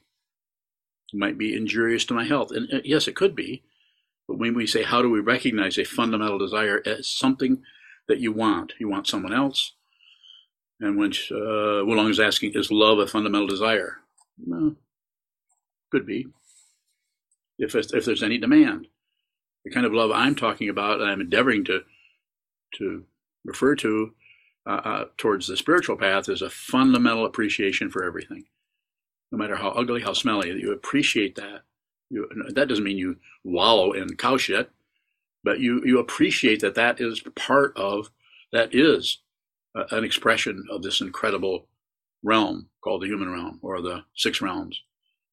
[1.12, 2.50] might be injurious to my health.
[2.50, 3.62] And uh, yes, it could be.
[4.26, 7.62] But when we say, how do we recognize a fundamental desire as something
[8.08, 8.74] that you want?
[8.78, 9.72] You want someone else.
[10.80, 13.98] And when uh, Wulong is asking, is love a fundamental desire?
[14.46, 14.76] Well,
[15.90, 16.26] could be.
[17.58, 18.86] If, if there's any demand.
[19.64, 21.80] The kind of love I'm talking about, and I'm endeavoring to,
[22.74, 23.04] to
[23.44, 24.12] refer to
[24.66, 28.44] uh, uh, towards the spiritual path, is a fundamental appreciation for everything
[29.30, 31.62] no matter how ugly, how smelly, you appreciate that.
[32.10, 34.70] You, that doesn't mean you wallow in cow shit,
[35.44, 38.10] but you, you appreciate that that is part of,
[38.52, 39.18] that is
[39.74, 41.66] uh, an expression of this incredible
[42.22, 44.82] realm called the human realm or the six realms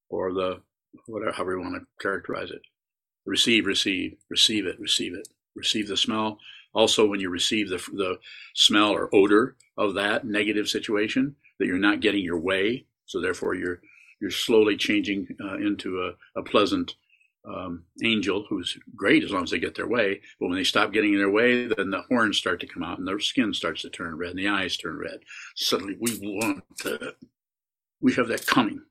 [0.10, 0.62] or the
[1.08, 2.62] whatever, however you want to characterize it.
[3.25, 6.39] Receive, receive, receive it, receive it, receive the smell.
[6.73, 8.19] Also, when you receive the, the
[8.53, 13.56] smell or odor of that negative situation, that you're not getting your way, so therefore,
[13.56, 13.82] you're
[14.22, 16.96] you're slowly changing uh, into a, a pleasant
[17.48, 20.22] um, angel who's great as long as they get their way.
[20.39, 22.98] But when they stop getting in their way, then the horns start to come out
[22.98, 25.20] and their skin starts to turn red and the eyes turn red.
[25.56, 27.15] Suddenly, we want that.
[28.02, 28.82] We have that coming.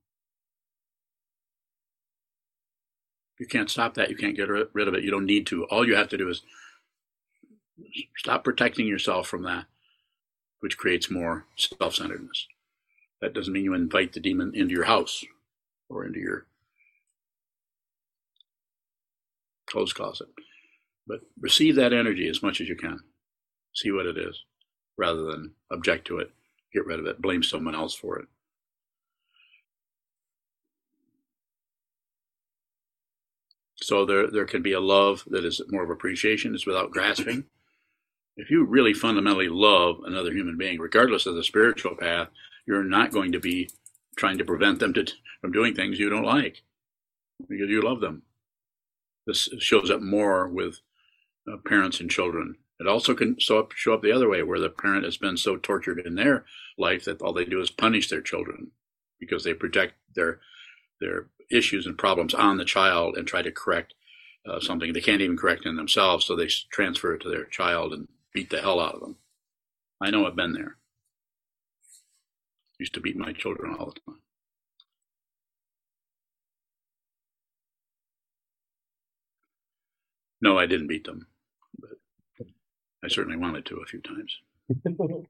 [3.38, 4.10] You can't stop that.
[4.10, 5.02] You can't get rid of it.
[5.02, 5.64] You don't need to.
[5.64, 6.42] All you have to do is
[8.16, 9.66] stop protecting yourself from that,
[10.60, 12.46] which creates more self centeredness.
[13.24, 15.24] That doesn't mean you invite the demon into your house
[15.88, 16.44] or into your
[19.64, 20.28] clothes closet.
[21.06, 23.00] But receive that energy as much as you can.
[23.74, 24.44] See what it is
[24.98, 26.32] rather than object to it,
[26.74, 28.26] get rid of it, blame someone else for it.
[33.76, 37.44] So there, there can be a love that is more of appreciation, it's without grasping.
[38.36, 42.28] If you really fundamentally love another human being, regardless of the spiritual path,
[42.66, 43.68] you're not going to be
[44.16, 45.06] trying to prevent them to,
[45.40, 46.62] from doing things you don't like
[47.48, 48.22] because you love them.
[49.26, 50.80] This shows up more with
[51.50, 52.56] uh, parents and children.
[52.80, 55.36] It also can show up, show up the other way, where the parent has been
[55.36, 56.44] so tortured in their
[56.76, 58.72] life that all they do is punish their children
[59.20, 60.40] because they project their
[61.00, 63.94] their issues and problems on the child and try to correct
[64.48, 67.92] uh, something they can't even correct in themselves, so they transfer it to their child
[67.92, 69.16] and beat the hell out of them.
[70.00, 70.76] I know I've been there
[72.84, 74.20] used to beat my children all the time.
[80.42, 81.26] No, I didn't beat them,
[81.80, 81.92] but
[83.02, 84.36] I certainly wanted to a few times.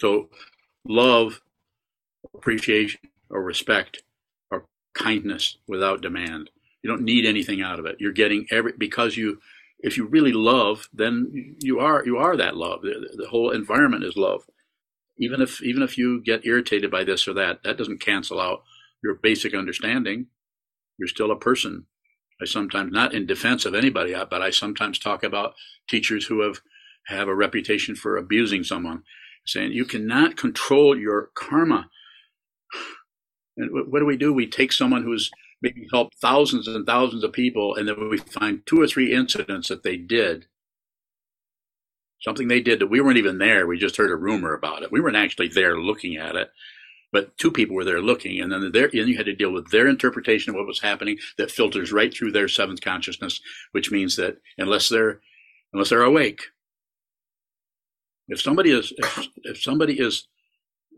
[0.00, 0.28] so,
[0.84, 1.40] love,
[2.34, 2.98] appreciation,
[3.30, 4.02] or respect,
[4.50, 4.64] or
[4.94, 6.50] kindness without demand.
[6.82, 7.98] You don't need anything out of it.
[8.00, 9.38] You're getting every because you,
[9.82, 12.82] if you really love, then you are you are that love.
[12.82, 14.44] The, the whole environment is love.
[15.18, 18.62] Even if even if you get irritated by this or that, that doesn't cancel out
[19.02, 20.26] your basic understanding.
[20.98, 21.86] You're still a person.
[22.40, 25.54] I sometimes not in defense of anybody, uh, but I sometimes talk about
[25.88, 26.60] teachers who have
[27.06, 29.02] have a reputation for abusing someone,
[29.44, 31.88] saying you cannot control your karma.
[33.54, 34.32] And what do we do?
[34.32, 35.30] We take someone who's
[35.62, 39.68] maybe helped thousands and thousands of people, and then we find two or three incidents
[39.68, 40.46] that they did
[42.22, 43.66] something they did that we weren't even there.
[43.66, 44.92] We just heard a rumor about it.
[44.92, 46.50] We weren't actually there looking at it,
[47.12, 49.70] but two people were there looking, and then there, and you had to deal with
[49.70, 53.40] their interpretation of what was happening that filters right through their seventh consciousness,
[53.72, 55.20] which means that unless they're
[55.72, 56.42] unless they're awake,
[58.28, 60.28] if somebody is if, if somebody is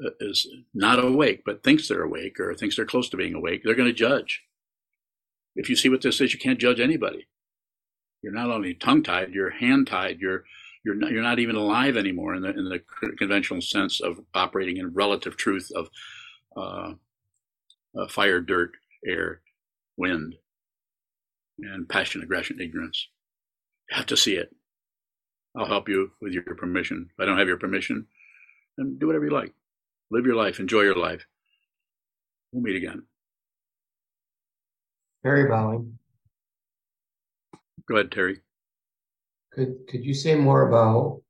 [0.04, 3.62] uh, is not awake but thinks they're awake or thinks they're close to being awake,
[3.64, 4.42] they're going to judge.
[5.56, 7.26] If you see what this is, you can't judge anybody.
[8.22, 10.44] You're not only tongue tied, you're hand tied, you're
[10.84, 12.80] you're not, you're not even alive anymore in the in the
[13.18, 15.88] conventional sense of operating in relative truth of
[16.56, 16.92] uh,
[17.98, 18.72] uh, fire, dirt,
[19.06, 19.40] air,
[19.96, 20.34] wind,
[21.58, 23.08] and passion, aggression, ignorance.
[23.90, 24.54] You have to see it.
[25.56, 27.08] I'll help you with your permission.
[27.10, 28.06] If I don't have your permission,
[28.76, 29.52] then do whatever you like.
[30.10, 30.58] Live your life.
[30.58, 31.26] Enjoy your life.
[32.52, 33.04] We'll meet again.
[35.24, 35.98] Terry Bowling.
[37.88, 38.40] Go ahead, Terry.
[39.52, 41.22] Could could you say more about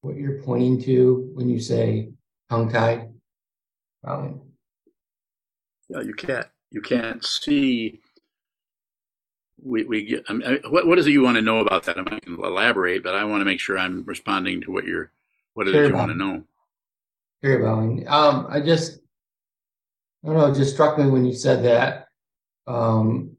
[0.00, 2.10] what you're pointing to when you say
[2.48, 3.12] tongue tied?
[5.88, 8.00] Yeah, you can't you can't see.
[9.62, 10.24] We we get.
[10.28, 11.98] I mean, what what is it you want to know about that?
[11.98, 15.10] I can elaborate, but I want to make sure I'm responding to what you're
[15.54, 16.44] what it is you want to know.
[17.42, 17.78] Very well.
[18.08, 19.00] Um, I just
[20.22, 20.46] I don't know.
[20.46, 22.08] It just struck me when you said that.
[22.66, 23.33] Um,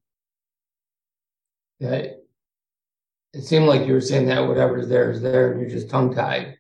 [1.80, 2.24] that
[3.34, 6.14] it seemed like you were saying that whatever's there is there, and you're just tongue
[6.14, 6.58] tied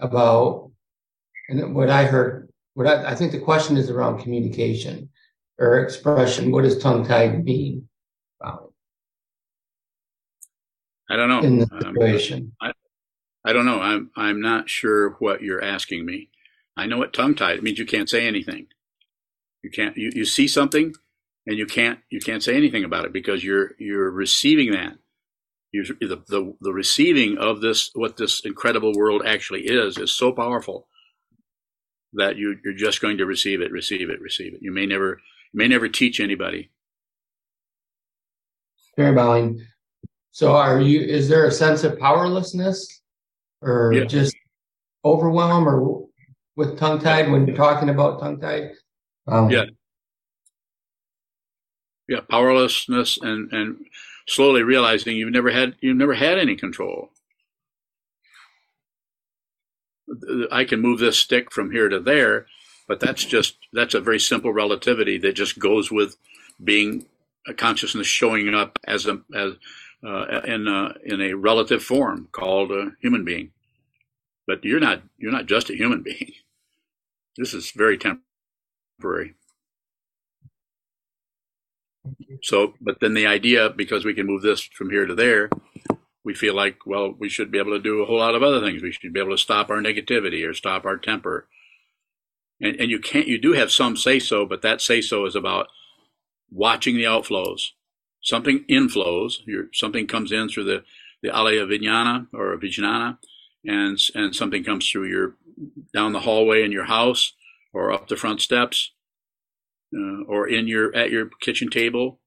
[0.00, 0.70] about.
[1.48, 5.10] And what I heard, what I, I think the question is around communication
[5.58, 6.50] or expression.
[6.50, 7.88] What does tongue tied mean?
[11.10, 11.40] I don't know.
[11.40, 12.72] In the situation, um,
[13.44, 13.80] I, I don't know.
[13.80, 16.30] I'm I'm not sure what you're asking me.
[16.76, 17.78] I know what tongue tied means.
[17.78, 18.68] You can't say anything.
[19.62, 19.96] You can't.
[19.96, 20.94] You, you see something,
[21.46, 24.96] and you can't you can't say anything about it because you're you're receiving that
[25.74, 30.30] you, the, the, the receiving of this, what this incredible world actually is, is so
[30.30, 30.86] powerful
[32.12, 34.60] that you, you're just going to receive it, receive it, receive it.
[34.62, 35.20] You may never,
[35.52, 36.70] you may never teach anybody.
[38.96, 39.60] Very bowing.
[40.30, 43.00] So are you, is there a sense of powerlessness
[43.60, 44.04] or yeah.
[44.04, 44.36] just
[45.04, 46.04] overwhelm or
[46.54, 48.70] with tongue tied when you're talking about tongue tied?
[49.26, 49.64] Um, yeah.
[52.08, 52.20] Yeah.
[52.28, 53.86] Powerlessness and, and,
[54.26, 57.10] slowly realizing you've never had you've never had any control.
[60.52, 62.46] I can move this stick from here to there,
[62.86, 66.16] but that's just that's a very simple relativity that just goes with
[66.62, 67.06] being
[67.46, 69.52] a consciousness showing up as a as
[70.06, 73.50] uh, in a, in a relative form called a human being.
[74.46, 76.32] But you're not you're not just a human being.
[77.36, 79.34] This is very temporary.
[82.42, 85.48] So, but then the idea, because we can move this from here to there,
[86.24, 88.60] we feel like, well, we should be able to do a whole lot of other
[88.60, 88.82] things.
[88.82, 91.48] We should be able to stop our negativity or stop our temper.
[92.60, 95.34] And, and you can't, you do have some say so, but that say so is
[95.34, 95.68] about
[96.50, 97.70] watching the outflows.
[98.22, 100.84] Something inflows, your, something comes in through the,
[101.22, 103.18] the alaya vijnana or vijnana,
[103.64, 105.34] and, and something comes through your,
[105.92, 107.34] down the hallway in your house
[107.72, 108.92] or up the front steps
[109.94, 112.20] uh, or in your at your kitchen table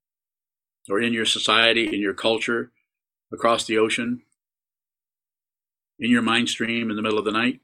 [0.90, 2.72] or in your society in your culture
[3.32, 4.22] across the ocean
[6.00, 7.62] in your mind stream in the middle of the night?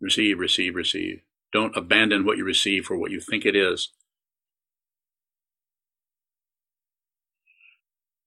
[0.00, 1.22] Receive receive receive.
[1.52, 3.90] Don't abandon what you receive for what you think it is.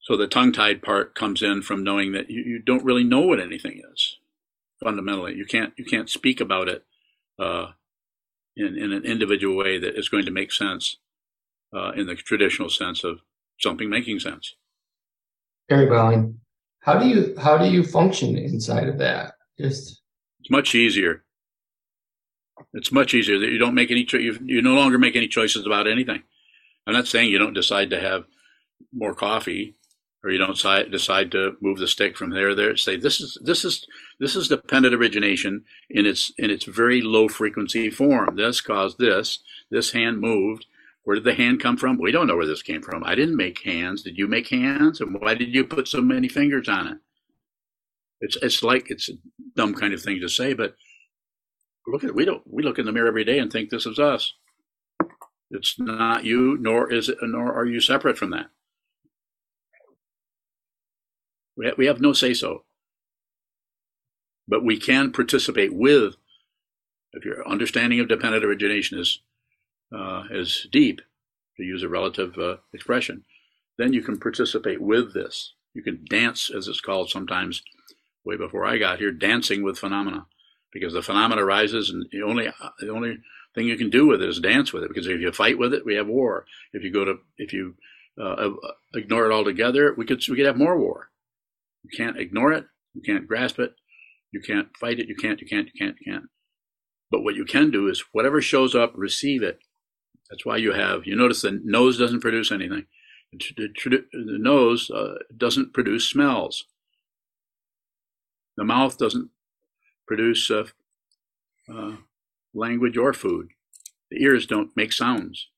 [0.02, 3.40] So the tongue-tied part comes in from knowing that you, you don't really know what
[3.40, 4.20] anything is
[4.84, 5.34] fundamentally.
[5.34, 6.86] You can't you can't speak about it
[7.40, 7.72] uh,
[8.56, 10.98] in, in an individual way that is going to make sense
[11.76, 13.20] uh, in the traditional sense of
[13.60, 14.56] something making sense.
[15.70, 16.34] Very well.
[16.80, 19.34] How do you how do you function inside of that?
[19.60, 20.02] Just
[20.40, 21.24] it's much easier.
[22.74, 25.28] It's much easier that you don't make any cho- you, you no longer make any
[25.28, 26.24] choices about anything.
[26.86, 28.26] I'm not saying you don't decide to have
[28.94, 29.76] more coffee
[30.26, 30.58] or you don't
[30.92, 33.86] decide to move the stick from there there say this is this is
[34.20, 38.36] this is dependent origination in its in its very low frequency form.
[38.36, 40.66] This caused this this hand moved.
[41.04, 42.00] Where did the hand come from?
[42.00, 43.04] We don't know where this came from.
[43.04, 44.02] I didn't make hands.
[44.02, 45.00] Did you make hands?
[45.00, 46.98] And why did you put so many fingers on it?
[48.20, 49.14] It's it's like it's a
[49.56, 50.76] dumb kind of thing to say but
[51.86, 54.00] look at we don't we look in the mirror every day and think this is
[54.00, 54.34] us.
[55.52, 58.48] It's not you nor is it nor are you separate from that
[61.56, 62.64] we have, no say so.
[64.48, 66.16] But we can participate with,
[67.14, 69.20] if your understanding of dependent origination is,
[69.96, 71.02] uh, is deep,
[71.58, 73.24] to use a relative uh, expression,
[73.78, 75.54] then you can participate with this.
[75.74, 77.62] You can dance, as it's called sometimes,
[78.24, 80.26] way before I got here, dancing with phenomena,
[80.74, 83.18] because the phenomena arises, and the only the only
[83.54, 84.90] thing you can do with it is dance with it.
[84.90, 86.46] Because if you fight with it, we have war.
[86.74, 87.76] If you go to if you
[88.22, 88.52] uh,
[88.94, 91.10] ignore it altogether, we could we could have more war.
[91.86, 92.66] You can't ignore it.
[92.94, 93.76] You can't grasp it.
[94.32, 95.08] You can't fight it.
[95.08, 96.26] You can't, you can't, you can't, you can't.
[97.12, 99.60] But what you can do is whatever shows up, receive it.
[100.30, 102.86] That's why you have, you notice the nose doesn't produce anything.
[103.32, 106.66] The, the nose uh, doesn't produce smells.
[108.58, 109.30] The mouth doesn't
[110.08, 110.66] produce uh,
[111.72, 111.98] uh,
[112.54, 113.50] language or food.
[114.10, 115.50] The ears don't make sounds.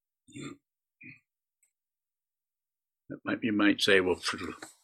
[3.23, 4.19] Might, you might say, well,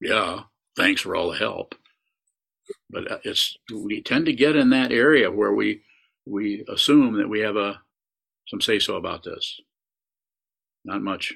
[0.00, 0.40] yeah,
[0.76, 1.74] thanks for all the help.
[2.90, 5.82] But uh, it's we tend to get in that area where we
[6.24, 7.80] we assume that we have a
[8.48, 9.60] some say so about this.
[10.84, 11.34] Not much.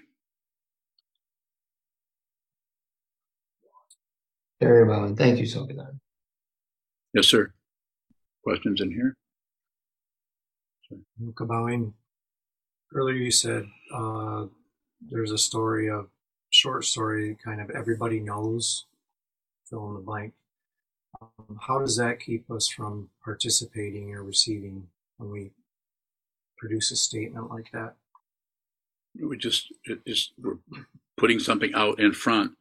[4.60, 5.98] Very well, and thank you, Sokuzan.
[7.14, 7.52] Yes, sir.
[8.44, 9.16] Questions in here?
[11.32, 11.92] Kabowing.
[12.94, 14.46] Earlier, you said uh,
[15.08, 16.08] there's a story of
[16.50, 18.86] short story kind of everybody knows,
[19.68, 20.34] fill in the blank.
[21.20, 25.50] Um, how does that keep us from participating or receiving when we
[26.58, 27.94] produce a statement like that?
[29.20, 29.72] We just
[30.06, 30.58] just we're
[31.16, 32.52] putting something out in front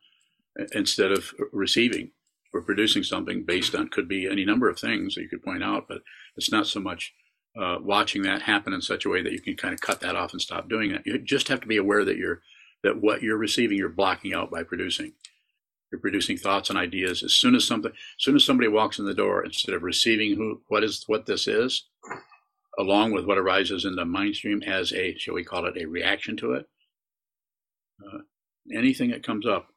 [0.74, 2.12] instead of receiving.
[2.54, 5.64] We're producing something based on could be any number of things that you could point
[5.64, 6.02] out, but
[6.36, 7.14] it's not so much
[7.60, 10.16] uh, watching that happen in such a way that you can kind of cut that
[10.16, 11.04] off and stop doing it.
[11.06, 12.42] You just have to be aware that you're
[12.84, 15.14] that what you're receiving, you're blocking out by producing.
[15.92, 17.24] You're producing thoughts and ideas.
[17.24, 20.36] As soon as something, as soon as somebody walks in the door, instead of receiving
[20.36, 21.88] who, what is, what this is,
[22.78, 25.86] along with what arises in the mind stream as a, shall we call it, a
[25.86, 26.70] reaction to it,
[28.06, 28.20] uh,
[28.74, 29.68] anything that comes up,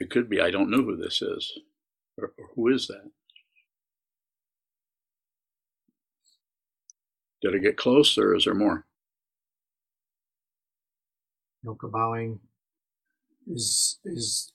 [0.00, 1.58] it could be, I don't know who this is,
[2.16, 3.10] or, or who is that?
[7.42, 8.87] Did I get close, or is there more?
[11.64, 12.38] Yoka bowing
[13.46, 14.52] is is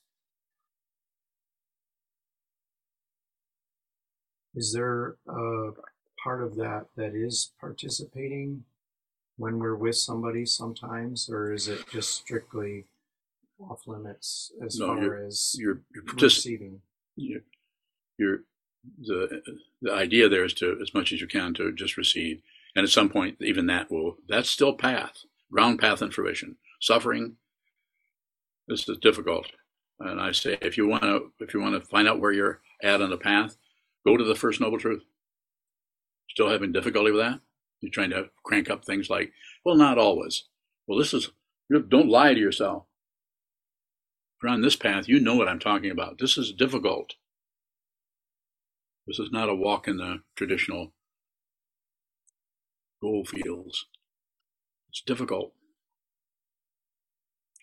[4.54, 5.70] is there a
[6.22, 8.64] part of that that is participating
[9.36, 12.86] when we're with somebody sometimes or is it just strictly
[13.58, 16.80] off limits as no, far you're, as you're, you're receiving?
[17.16, 17.40] you're,
[18.18, 18.38] you're
[19.00, 19.42] the
[19.82, 22.42] the idea there is to as much as you can to just receive.
[22.76, 25.18] And at some point even that will that's still path
[25.50, 27.36] ground path and fruition suffering.
[28.68, 29.46] This is difficult.
[30.00, 32.60] And I say, if you want to, if you want to find out where you're
[32.82, 33.56] at on the path,
[34.06, 35.02] go to the first noble truth.
[36.28, 37.40] Still having difficulty with that?
[37.80, 39.32] You're trying to crank up things like,
[39.64, 40.44] well, not always.
[40.86, 41.30] Well, this is,
[41.70, 42.84] don't lie to yourself.
[44.36, 46.18] If you're on this path, you know what I'm talking about.
[46.18, 47.14] This is difficult.
[49.06, 50.92] This is not a walk in the traditional
[53.00, 53.86] goal fields.
[54.88, 55.52] It's difficult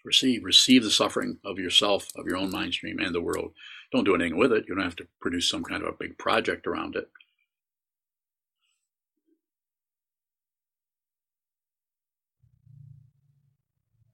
[0.03, 3.53] receive receive the suffering of yourself of your own mind stream and the world.
[3.91, 4.65] Don't do anything with it.
[4.67, 7.10] You don't have to produce some kind of a big project around it.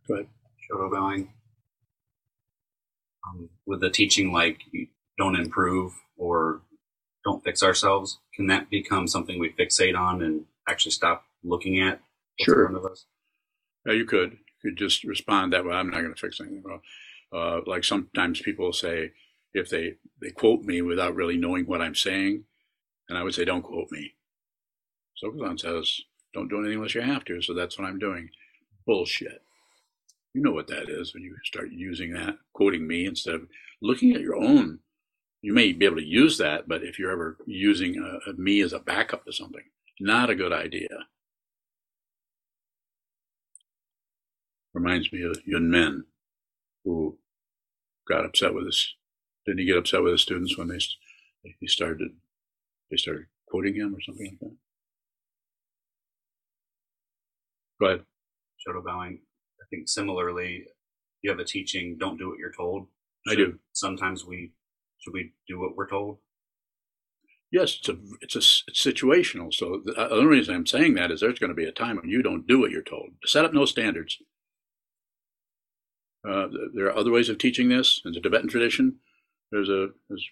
[0.07, 0.27] Go ahead.
[0.69, 1.29] Shoto going
[3.27, 6.61] um, with the teaching like you don't improve or
[7.23, 12.01] don't fix ourselves can that become something we fixate on and actually stop looking at
[12.39, 12.65] sure.
[12.65, 13.05] in front of us?
[13.85, 15.73] Yeah you could could just respond that way.
[15.73, 16.63] I'm not going to fix anything.
[16.63, 16.81] Well,
[17.33, 19.11] uh, like sometimes people say,
[19.53, 22.43] if they, they quote me without really knowing what I'm saying,
[23.09, 24.13] and I would say, don't quote me.
[25.23, 26.01] Sokuzan says,
[26.33, 27.41] don't do anything unless you have to.
[27.41, 28.29] So that's what I'm doing.
[28.85, 29.41] Bullshit.
[30.33, 33.47] You know what that is when you start using that, quoting me instead of
[33.81, 34.79] looking at your own.
[35.41, 38.61] You may be able to use that, but if you're ever using a, a me
[38.61, 39.63] as a backup to something,
[39.99, 40.89] not a good idea.
[44.77, 46.05] Reminds me of Yun Men,
[46.83, 47.17] who
[48.07, 48.93] got upset with us.
[49.45, 50.79] Didn't he get upset with his students when they
[51.59, 52.09] he started
[52.91, 54.57] they started quoting him or something like that?
[57.79, 58.05] Go ahead.
[58.61, 59.19] Shodo bowing.
[59.61, 60.65] I think similarly,
[61.21, 62.87] you have a teaching, don't do what you're told.
[63.29, 63.59] I do.
[63.73, 64.53] Sometimes we,
[64.99, 66.17] should we do what we're told?
[67.51, 69.53] Yes, it's a, it's a, it's situational.
[69.53, 71.71] So the, uh, the only reason I'm saying that is there's going to be a
[71.71, 73.11] time when you don't do what you're told.
[73.25, 74.17] Set up no standards.
[76.27, 78.97] Uh, there are other ways of teaching this in the Tibetan tradition.
[79.51, 80.29] There's a there's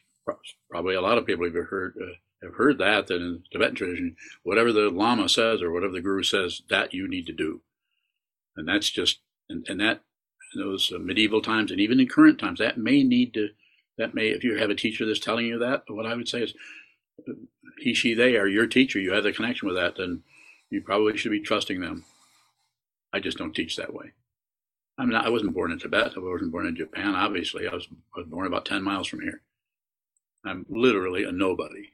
[0.70, 4.16] probably a lot of people have heard uh, have heard that that in Tibetan tradition,
[4.44, 7.62] whatever the Lama says or whatever the Guru says, that you need to do,
[8.58, 9.20] and that's just
[9.50, 10.02] and, and that
[10.54, 13.50] in those uh, medieval times and even in current times that may need to
[13.98, 16.44] that may if you have a teacher that's telling you that what I would say
[16.44, 16.54] is
[17.80, 20.24] he she they are your teacher you have the connection with that then
[20.70, 22.06] you probably should be trusting them.
[23.14, 24.12] I just don't teach that way.
[24.98, 25.26] I'm not.
[25.26, 26.14] I wasn't born in Tibet.
[26.16, 27.16] I wasn't born in Japan.
[27.16, 29.42] Obviously, I was, I was born about ten miles from here.
[30.46, 31.92] I'm literally a nobody.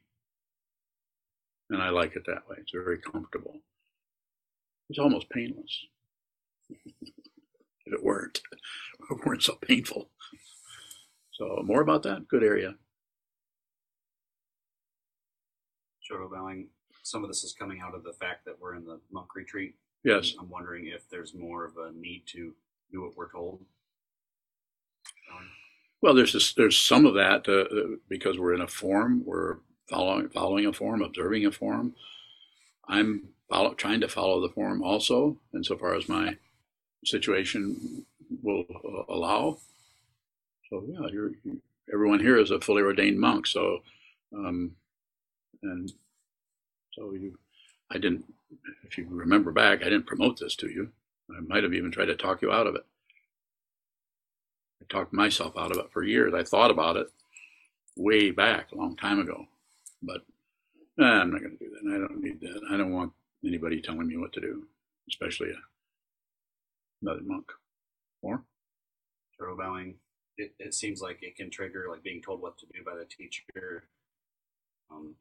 [1.70, 2.58] And I like it that way.
[2.60, 3.62] It's very comfortable.
[4.89, 5.86] It's almost painless.
[6.70, 10.10] if it weren't, if it weren't so painful.
[11.32, 12.28] So more about that.
[12.28, 12.76] Good area.
[16.12, 16.68] Shodo bowing.
[17.04, 19.76] Some of this is coming out of the fact that we're in the monk retreat.
[20.04, 20.36] Yes.
[20.39, 22.54] I'm wondering if there's more of a need to
[22.92, 23.62] do what we're told.
[26.02, 29.24] Well, there's this, there's some of that uh, because we're in a form.
[29.24, 29.58] We're
[29.89, 31.94] following following a form, observing a form.
[32.88, 36.38] I'm follow, trying to follow the form also, insofar as my
[37.06, 38.06] situation
[38.42, 39.60] will uh, allow.
[40.70, 41.32] So yeah, you're,
[41.94, 43.46] everyone here is a fully ordained monk.
[43.46, 43.80] So,
[44.34, 44.72] um,
[45.62, 45.92] and
[46.94, 47.38] so you,
[47.92, 48.26] I didn't.
[48.84, 50.89] If you remember back, I didn't promote this to you.
[51.38, 52.86] I might have even tried to talk you out of it.
[54.82, 56.34] I talked myself out of it for years.
[56.34, 57.08] I thought about it
[57.96, 59.46] way back, a long time ago.
[60.02, 60.22] But
[60.98, 61.94] nah, I'm not going to do that.
[61.94, 62.62] I don't need that.
[62.72, 63.14] I don't want
[63.46, 64.64] anybody telling me what to do,
[65.10, 65.60] especially a,
[67.02, 67.46] another monk.
[68.22, 68.44] Or?
[69.40, 69.96] Shodo bowing.
[70.38, 73.06] It, it seems like it can trigger like being told what to do by the
[73.06, 73.84] teacher,
[74.90, 75.16] um,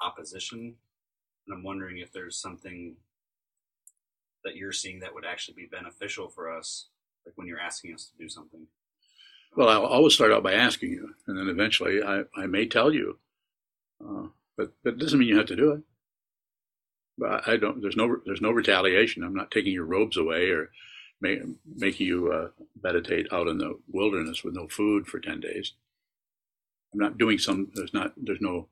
[0.00, 0.76] opposition.
[1.46, 2.96] And I'm wondering if there's something
[4.44, 6.88] that you're seeing that would actually be beneficial for us,
[7.26, 8.66] like when you're asking us to do something?
[9.56, 12.92] Well, I'll always start out by asking you, and then eventually I, I may tell
[12.92, 13.18] you.
[14.02, 15.80] Uh, but that doesn't mean you have to do it.
[17.18, 17.82] But I don't.
[17.82, 18.16] There's no.
[18.24, 19.22] There's no retaliation.
[19.22, 20.70] I'm not taking your robes away or
[21.20, 22.48] making you uh,
[22.82, 25.74] meditate out in the wilderness with no food for ten days.
[26.92, 27.70] I'm not doing some.
[27.74, 28.12] There's not.
[28.16, 28.68] There's no.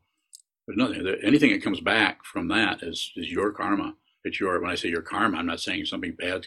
[0.66, 1.06] There's nothing.
[1.22, 3.94] Anything that comes back from that is is your karma
[4.28, 6.46] it's your when I say your karma, I'm not saying something bad.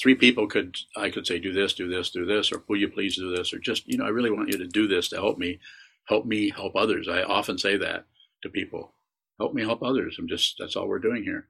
[0.00, 2.88] Three people could I could say do this, do this, do this, or will you
[2.88, 5.16] please do this, or just you know I really want you to do this to
[5.16, 5.60] help me,
[6.06, 7.08] help me help others.
[7.08, 8.06] I often say that
[8.42, 8.92] to people,
[9.38, 10.16] help me help others.
[10.18, 11.48] I'm just that's all we're doing here.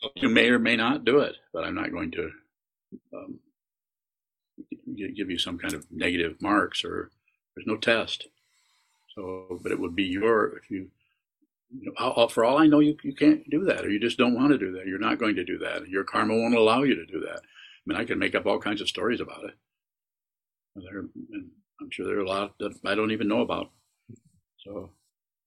[0.00, 2.30] So you may or may not do it, but I'm not going to
[3.14, 3.38] um,
[4.96, 7.10] give you some kind of negative marks or
[7.54, 8.26] there's no test.
[9.14, 10.88] So, but it would be your if you
[12.28, 14.58] for all I know, you, you can't do that, or you just don't want to
[14.58, 14.86] do that.
[14.86, 15.88] You're not going to do that.
[15.88, 17.38] Your karma won't allow you to do that.
[17.38, 19.54] I mean, I can make up all kinds of stories about it.
[20.76, 21.04] There,
[21.80, 23.70] I'm sure there are a lot that I don't even know about.
[24.58, 24.90] So,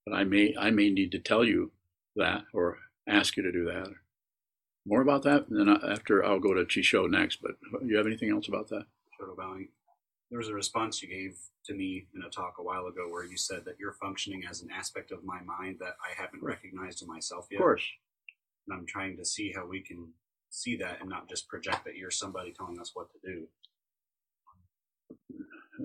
[0.06, 1.72] but I may I may need to tell you
[2.16, 3.88] that or ask you to do that.
[4.86, 7.40] More about that, and then uh, after I'll go to Chisho next.
[7.42, 7.54] But
[7.84, 8.86] you have anything else about that?
[9.20, 9.70] Shodo bowing.
[10.36, 13.24] There was a response you gave to me in a talk a while ago where
[13.24, 17.02] you said that you're functioning as an aspect of my mind that I haven't recognized
[17.02, 17.60] in myself yet.
[17.60, 17.86] Of course.
[18.68, 20.10] And I'm trying to see how we can
[20.50, 23.48] see that and not just project that you're somebody telling us what to do.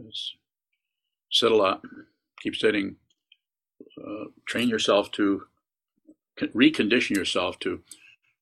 [0.05, 0.34] It's,
[1.30, 1.84] sit a lot,
[2.42, 2.96] keep sitting,
[4.05, 5.44] uh, train yourself to
[6.40, 7.82] recondition yourself to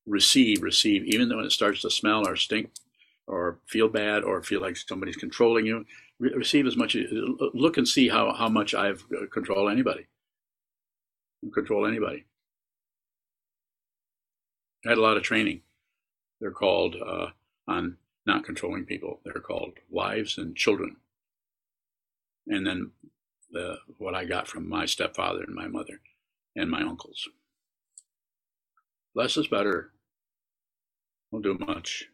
[0.07, 2.71] receive, receive, even though it starts to smell or stink
[3.29, 5.85] or feel bad or feel like somebody's controlling you.
[6.19, 6.97] Re- receive as much.
[7.53, 10.07] Look and see how how much I've uh, control anybody.
[11.53, 12.25] Control anybody.
[14.85, 15.61] I had a lot of training.
[16.41, 17.27] They're called uh,
[17.67, 19.19] on not controlling people.
[19.23, 20.97] They're called wives and children.
[22.47, 22.91] And then
[23.51, 26.01] the what I got from my stepfather and my mother
[26.55, 27.29] and my uncles.
[29.15, 29.91] Less is better.
[31.31, 32.07] Don't do much.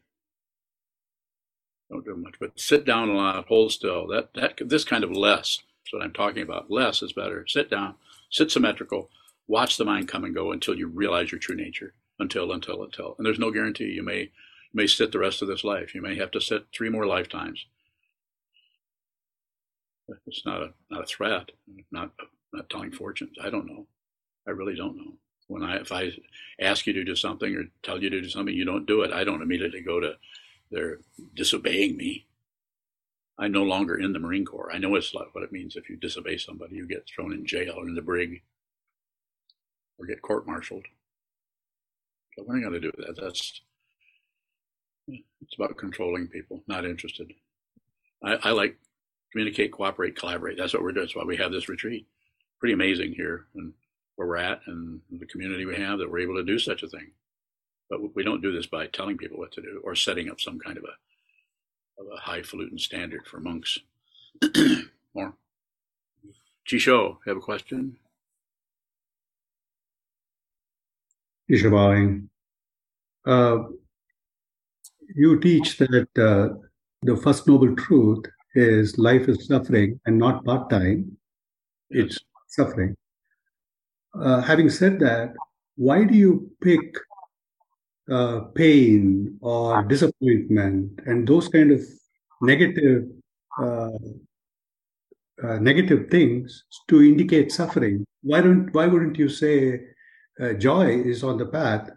[1.89, 4.07] Don't do much, but sit down a lot, hold still.
[4.07, 6.71] That that this kind of less is what I'm talking about.
[6.71, 7.45] Less is better.
[7.47, 7.95] Sit down,
[8.31, 9.09] sit symmetrical,
[9.47, 11.93] watch the mind come and go until you realize your true nature.
[12.17, 13.91] Until, until, until, and there's no guarantee.
[13.91, 14.31] You may
[14.73, 15.93] may sit the rest of this life.
[15.93, 17.65] You may have to sit three more lifetimes.
[20.25, 21.51] It's not a not a threat.
[21.91, 22.11] Not
[22.53, 23.35] not telling fortunes.
[23.43, 23.85] I don't know.
[24.47, 25.13] I really don't know.
[25.47, 26.11] When I if I
[26.59, 29.11] ask you to do something or tell you to do something, you don't do it.
[29.11, 30.13] I don't immediately go to
[30.71, 30.99] they're
[31.35, 32.25] disobeying me.
[33.37, 34.71] I'm no longer in the Marine Corps.
[34.73, 37.73] I know it's what it means if you disobey somebody, you get thrown in jail
[37.77, 38.41] or in the brig
[39.97, 40.85] or get court martialed.
[42.35, 43.21] So we're not going to do with that.
[43.21, 43.61] That's
[45.07, 47.31] it's about controlling people, not interested.
[48.23, 48.77] I, I like
[49.31, 50.57] communicate, cooperate, collaborate.
[50.57, 51.05] That's what we're doing.
[51.05, 52.07] That's why we have this retreat.
[52.59, 53.73] Pretty amazing here and
[54.15, 56.87] where we're at and the community we have that we're able to do such a
[56.87, 57.11] thing.
[57.89, 60.59] But we don't do this by telling people what to do or setting up some
[60.59, 63.79] kind of a, of a highfalutin standard for monks.
[65.13, 65.35] More.
[66.67, 67.95] Chisho, have a question?
[71.49, 72.29] Chisho bowing.
[73.25, 73.69] Uh,
[75.15, 76.55] you teach that uh,
[77.03, 78.25] the first noble truth
[78.55, 81.17] is life is suffering and not part time.
[81.89, 82.05] Yes.
[82.05, 82.95] It's suffering.
[84.19, 85.33] Uh, having said that,
[85.75, 86.81] why do you pick
[88.11, 91.81] uh, pain or disappointment and those kind of
[92.41, 93.03] negative
[93.61, 93.89] uh,
[95.43, 98.05] uh, negative things to indicate suffering?
[98.21, 99.81] Why don't why wouldn't you say
[100.41, 101.89] uh, joy is on the path?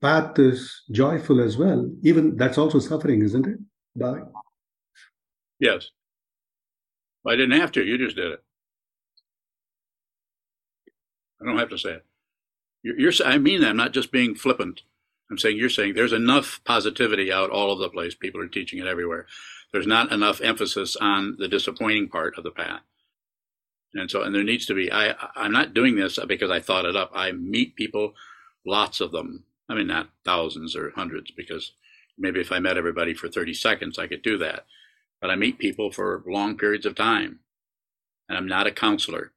[0.00, 1.90] Path is joyful as well.
[2.02, 3.58] Even that's also suffering, isn't it?
[3.96, 4.20] Bye.
[5.60, 5.90] Yes.
[7.26, 7.84] I didn't have to.
[7.84, 8.44] You just did it.
[11.40, 12.04] I don't have to say it.
[12.82, 13.70] You're, you're I mean that.
[13.70, 14.82] I'm not just being flippant.
[15.30, 18.14] I'm saying you're saying there's enough positivity out all over the place.
[18.14, 19.26] People are teaching it everywhere.
[19.72, 22.82] There's not enough emphasis on the disappointing part of the path.
[23.94, 26.84] And so, and there needs to be, I, I'm not doing this because I thought
[26.84, 27.10] it up.
[27.14, 28.14] I meet people,
[28.66, 29.44] lots of them.
[29.68, 31.72] I mean, not thousands or hundreds, because
[32.18, 34.66] maybe if I met everybody for 30 seconds, I could do that.
[35.20, 37.40] But I meet people for long periods of time.
[38.28, 39.32] And I'm not a counselor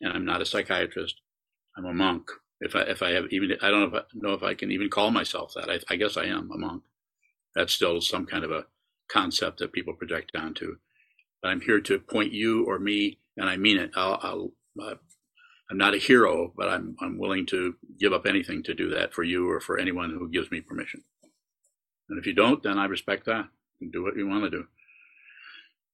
[0.00, 1.20] and I'm not a psychiatrist.
[1.76, 2.30] I'm a monk.
[2.60, 4.70] If I, if I have even, I don't know if I, know if I can
[4.70, 5.68] even call myself that.
[5.68, 6.82] I, I guess I am a monk.
[7.54, 8.66] That's still some kind of a
[9.08, 10.76] concept that people project onto.
[11.42, 13.90] But I'm here to point you or me, and I mean it.
[13.94, 14.18] I'll,
[14.78, 14.98] I'll,
[15.70, 19.14] I'm not a hero, but I'm I'm willing to give up anything to do that
[19.14, 21.02] for you or for anyone who gives me permission.
[22.08, 23.48] And if you don't, then I respect that.
[23.80, 24.66] You do what you want to do.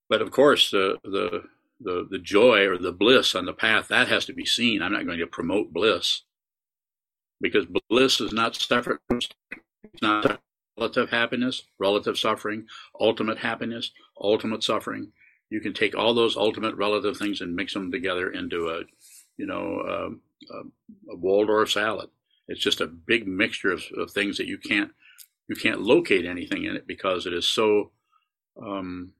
[0.08, 1.44] But of course, the the
[1.80, 4.82] the the joy or the bliss on the path that has to be seen.
[4.82, 6.22] I'm not going to promote bliss
[7.40, 9.00] because bliss is not separate.
[9.10, 10.40] It's not
[10.78, 12.66] relative happiness, relative suffering,
[13.00, 15.12] ultimate happiness, ultimate suffering.
[15.50, 18.82] You can take all those ultimate relative things and mix them together into a,
[19.36, 20.20] you know, um,
[20.50, 22.08] a, a Waldorf salad.
[22.48, 24.90] It's just a big mixture of, of, things that you can't
[25.48, 27.90] you can't locate anything in it because it is so
[28.60, 29.12] um,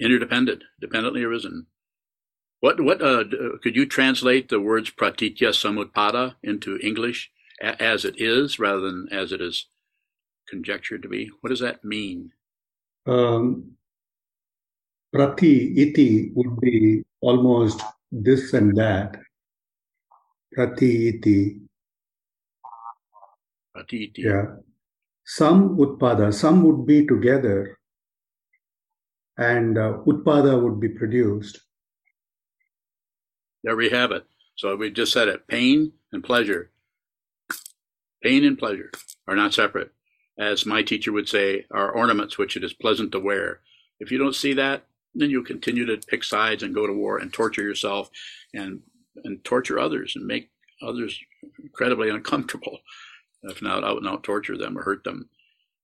[0.00, 1.66] interdependent, dependently arisen.
[2.60, 3.24] What what uh,
[3.62, 7.30] could you translate the words pratitya samutpada into English
[7.60, 9.66] as it is rather than as it is
[10.48, 11.30] conjectured to be?
[11.40, 12.32] What does that mean?
[13.06, 13.76] Um,
[15.12, 17.80] prati iti would be almost
[18.10, 19.16] this and that.
[20.52, 21.60] Prati iti.
[23.72, 24.22] Prati iti.
[24.22, 24.56] Yeah.
[25.24, 27.78] Some utpada, some would be together,
[29.36, 31.67] and uh, utpada would be produced.
[33.62, 34.24] There we have it.
[34.56, 36.70] So we just said it pain and pleasure.
[38.22, 38.90] Pain and pleasure
[39.26, 39.92] are not separate.
[40.38, 43.60] As my teacher would say, are ornaments which it is pleasant to wear.
[44.00, 44.84] If you don't see that,
[45.14, 48.10] then you'll continue to pick sides and go to war and torture yourself
[48.54, 48.80] and
[49.24, 50.50] and torture others and make
[50.80, 51.18] others
[51.60, 52.78] incredibly uncomfortable,
[53.42, 55.28] if not out and out torture them or hurt them.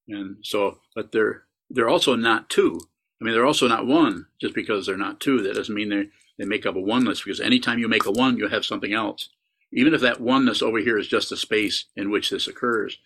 [0.09, 2.81] And so, but they're they're also not two.
[3.21, 4.27] I mean, they're also not one.
[4.41, 6.09] Just because they're not two, that doesn't mean they
[6.39, 7.23] they make up a oneness.
[7.23, 9.31] Because anytime you make a one, you have something else.
[9.73, 12.99] Even if that oneness over here is just the space in which this occurs,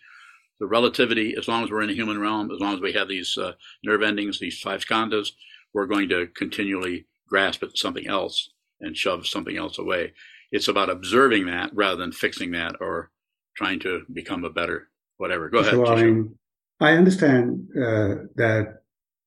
[0.61, 3.09] the relativity, as long as we're in a human realm, as long as we have
[3.09, 3.53] these uh,
[3.85, 5.29] nerve endings, these five skandhas,
[5.72, 8.51] we're going to continually grasp at something else
[8.81, 10.12] and shove something else away.
[10.51, 13.11] It's about observing that rather than fixing that or
[13.57, 15.49] trying to become a better whatever.
[15.51, 15.72] Go ahead.
[15.72, 18.83] So I, I understand uh, that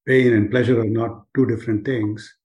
[0.08, 2.36] pain and pleasure are not two different things.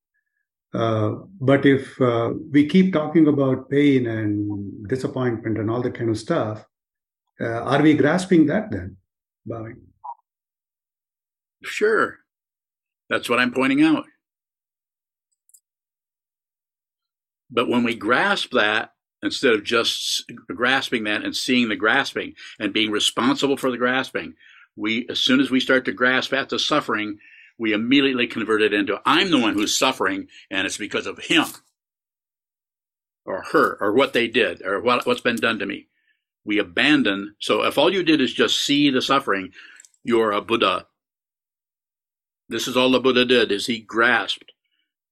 [0.75, 6.11] Uh, but if uh, we keep talking about pain and disappointment and all that kind
[6.11, 6.65] of stuff,
[7.41, 8.97] uh, are we grasping that then,
[9.45, 9.81] Bowing?
[11.63, 12.19] Sure.
[13.09, 14.05] That's what I'm pointing out.
[17.51, 18.93] But when we grasp that,
[19.23, 24.35] instead of just grasping that and seeing the grasping and being responsible for the grasping,
[24.77, 27.19] we, as soon as we start to grasp at the suffering,
[27.59, 31.47] we immediately convert it into, I'm the one who's suffering and it's because of him
[33.25, 35.89] or her or what they did or what, what's been done to me.
[36.45, 37.35] We abandon.
[37.41, 39.53] So if all you did is just see the suffering,
[40.05, 40.87] you're a Buddha.
[42.49, 44.53] This is all the Buddha did is he grasped.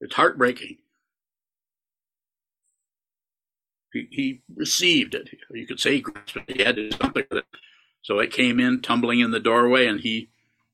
[0.00, 0.76] It's heartbreaking.
[3.92, 5.30] He, he received it.
[5.50, 6.56] You could say he grasped it.
[6.56, 7.46] He had to do something with it.
[8.02, 10.28] So it came in tumbling in the doorway and he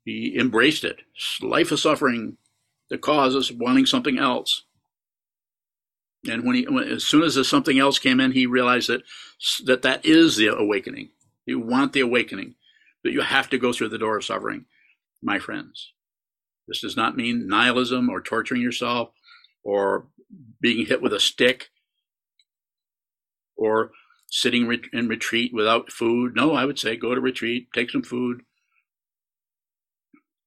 [0.05, 1.01] he embraced it.
[1.43, 2.37] Life of suffering,
[2.89, 4.65] the cause is wanting something else.
[6.29, 9.03] And when he, when, as soon as something else came in, he realized that
[9.65, 11.11] that that is the awakening.
[11.47, 12.57] You want the awakening,
[13.03, 14.67] but you have to go through the door of suffering,
[15.23, 15.93] my friends.
[16.69, 19.11] This does not mean nihilism or torturing yourself
[19.65, 20.07] or
[20.61, 21.71] being hit with a stick
[23.57, 23.91] or
[24.29, 26.37] sitting in retreat without food.
[26.37, 28.43] No, I would say go to retreat, take some food.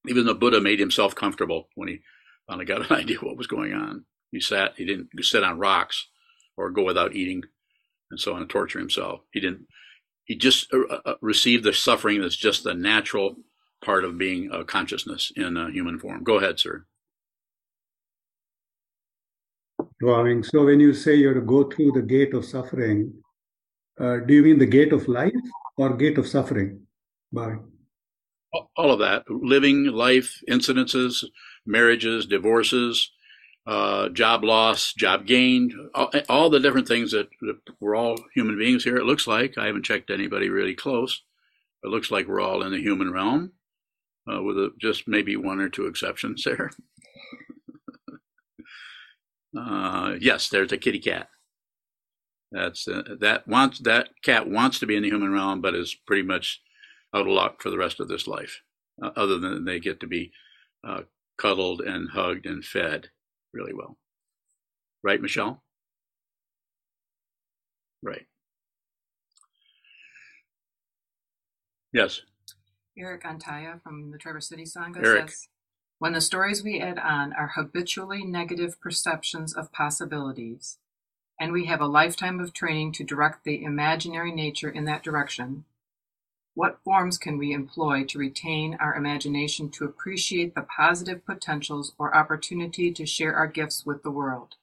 [0.08, 2.02] Even the Buddha made himself comfortable when he
[2.48, 4.06] finally got an idea what was going on.
[4.32, 6.08] He sat, he didn't sit on rocks
[6.58, 7.44] or go without eating
[8.12, 9.22] and so on and torture himself.
[9.32, 9.68] He didn't,
[10.26, 13.36] he just uh, uh, received the suffering that's just the natural
[13.84, 16.24] part of being a consciousness in a human form.
[16.24, 16.86] Go ahead, sir.
[20.00, 20.44] Drawing.
[20.44, 23.14] So when you say you're to go through the gate of suffering,
[24.00, 25.32] uh, do you mean the gate of life
[25.78, 26.82] or gate of suffering?
[27.32, 27.58] Bye.
[28.54, 29.30] All of that.
[29.30, 31.24] Living life, incidences,
[31.66, 33.12] marriages, divorces,
[33.66, 38.58] uh, job loss, job gain, all, all the different things that, that, we're all human
[38.58, 38.98] beings here.
[38.98, 41.24] It looks like I haven't checked anybody really close.
[41.84, 43.54] It looks like we're all in the human realm,
[44.32, 46.72] uh, with a, just maybe one or two exceptions there.
[49.58, 51.30] uh, yes, there's a kitty cat.
[52.52, 55.96] That's uh, that wants that cat wants to be in the human realm, but is
[56.06, 56.62] pretty much
[57.14, 58.62] out of luck for the rest of this life.
[59.02, 60.32] Uh, other than they get to be
[60.88, 61.02] uh,
[61.38, 63.10] cuddled and hugged and fed
[63.52, 63.98] really well.
[65.04, 65.64] Right, Michelle?
[68.04, 68.28] Right.
[71.92, 72.22] Yes.
[72.98, 75.30] Eric Antaya from the Traverse City Sangha Eric.
[75.30, 75.48] says,
[76.00, 80.78] when the stories we add on are habitually negative perceptions of possibilities,
[81.40, 85.66] and we have a lifetime of training to direct the imaginary nature in that direction,
[86.56, 92.16] what forms can we employ to retain our imagination to appreciate the positive potentials or
[92.16, 94.56] opportunity to share our gifts with the world?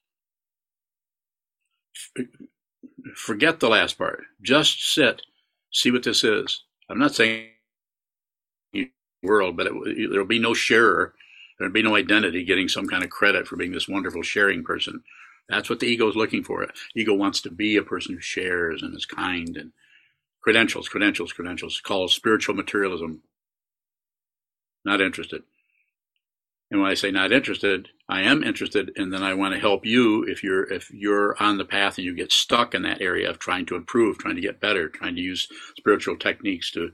[3.15, 4.23] Forget the last part.
[4.41, 5.23] Just sit,
[5.73, 6.63] see what this is.
[6.89, 7.49] I'm not saying
[9.23, 11.15] world, but it, there'll be no sharer.
[11.59, 15.03] There'll be no identity getting some kind of credit for being this wonderful sharing person.
[15.49, 16.67] That's what the ego is looking for.
[16.95, 19.73] Ego wants to be a person who shares and is kind and
[20.41, 21.81] credentials, credentials, credentials.
[21.81, 23.23] Called spiritual materialism.
[24.85, 25.43] Not interested.
[26.71, 29.85] And when I say not interested, I am interested, and then I want to help
[29.85, 33.29] you if you're if you're on the path and you get stuck in that area
[33.29, 36.93] of trying to improve, trying to get better, trying to use spiritual techniques to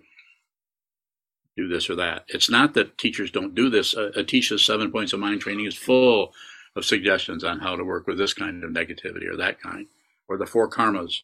[1.56, 2.24] do this or that.
[2.28, 3.94] It's not that teachers don't do this.
[3.94, 6.32] Atisha's seven points of mind training is full
[6.74, 9.86] of suggestions on how to work with this kind of negativity or that kind,
[10.28, 11.22] or the four karmas,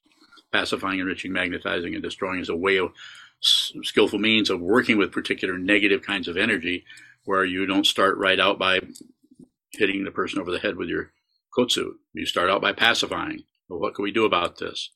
[0.53, 2.93] pacifying, enriching, magnetizing, and destroying is a way of
[3.41, 6.85] skillful means of working with particular negative kinds of energy
[7.25, 8.81] where you don't start right out by
[9.73, 11.13] hitting the person over the head with your
[11.57, 11.93] kotsu.
[12.15, 13.45] You start out by pacifying.
[13.69, 14.91] Well, what can we do about this?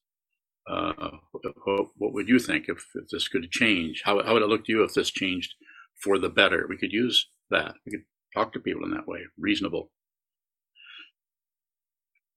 [0.68, 4.02] Uh, what, what, would you think if, if this could change?
[4.04, 5.54] How, how would it look to you if this changed
[6.02, 6.66] for the better?
[6.68, 7.74] We could use that.
[7.84, 8.04] We could
[8.34, 9.90] talk to people in that way, reasonable.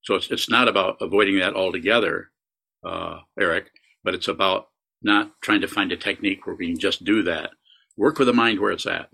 [0.02, 2.30] So it's it's not about avoiding that altogether,
[2.84, 3.70] uh, Eric,
[4.04, 4.68] but it's about
[5.02, 7.50] not trying to find a technique where we can just do that.
[7.96, 9.10] Work with the mind where it's at.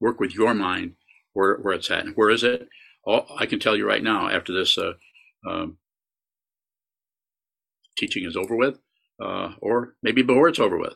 [0.00, 0.94] Work with your mind
[1.32, 2.04] where where it's at.
[2.04, 2.68] And where is it?
[3.04, 4.94] All, I can tell you right now, after this uh,
[5.48, 5.78] um,
[7.96, 8.78] teaching is over with,
[9.22, 10.94] uh, or maybe before it's over with,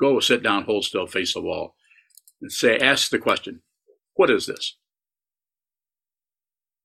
[0.00, 1.76] go sit down, hold still, face the wall,
[2.40, 3.62] and say, ask the question,
[4.14, 4.76] "What is this?"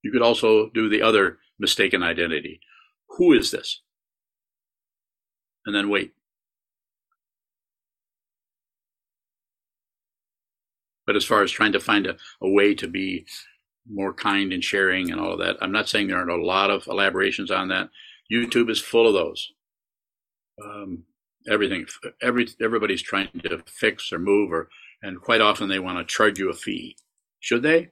[0.03, 2.59] You could also do the other mistaken identity.
[3.17, 3.81] Who is this?
[5.65, 6.13] And then wait.
[11.05, 13.25] But as far as trying to find a, a way to be
[13.89, 16.69] more kind and sharing and all of that, I'm not saying there aren't a lot
[16.69, 17.89] of elaborations on that.
[18.31, 19.51] YouTube is full of those.
[20.63, 21.03] Um,
[21.49, 21.85] everything,
[22.21, 24.69] every everybody's trying to fix or move, or
[25.01, 26.95] and quite often they want to charge you a fee.
[27.39, 27.89] Should they?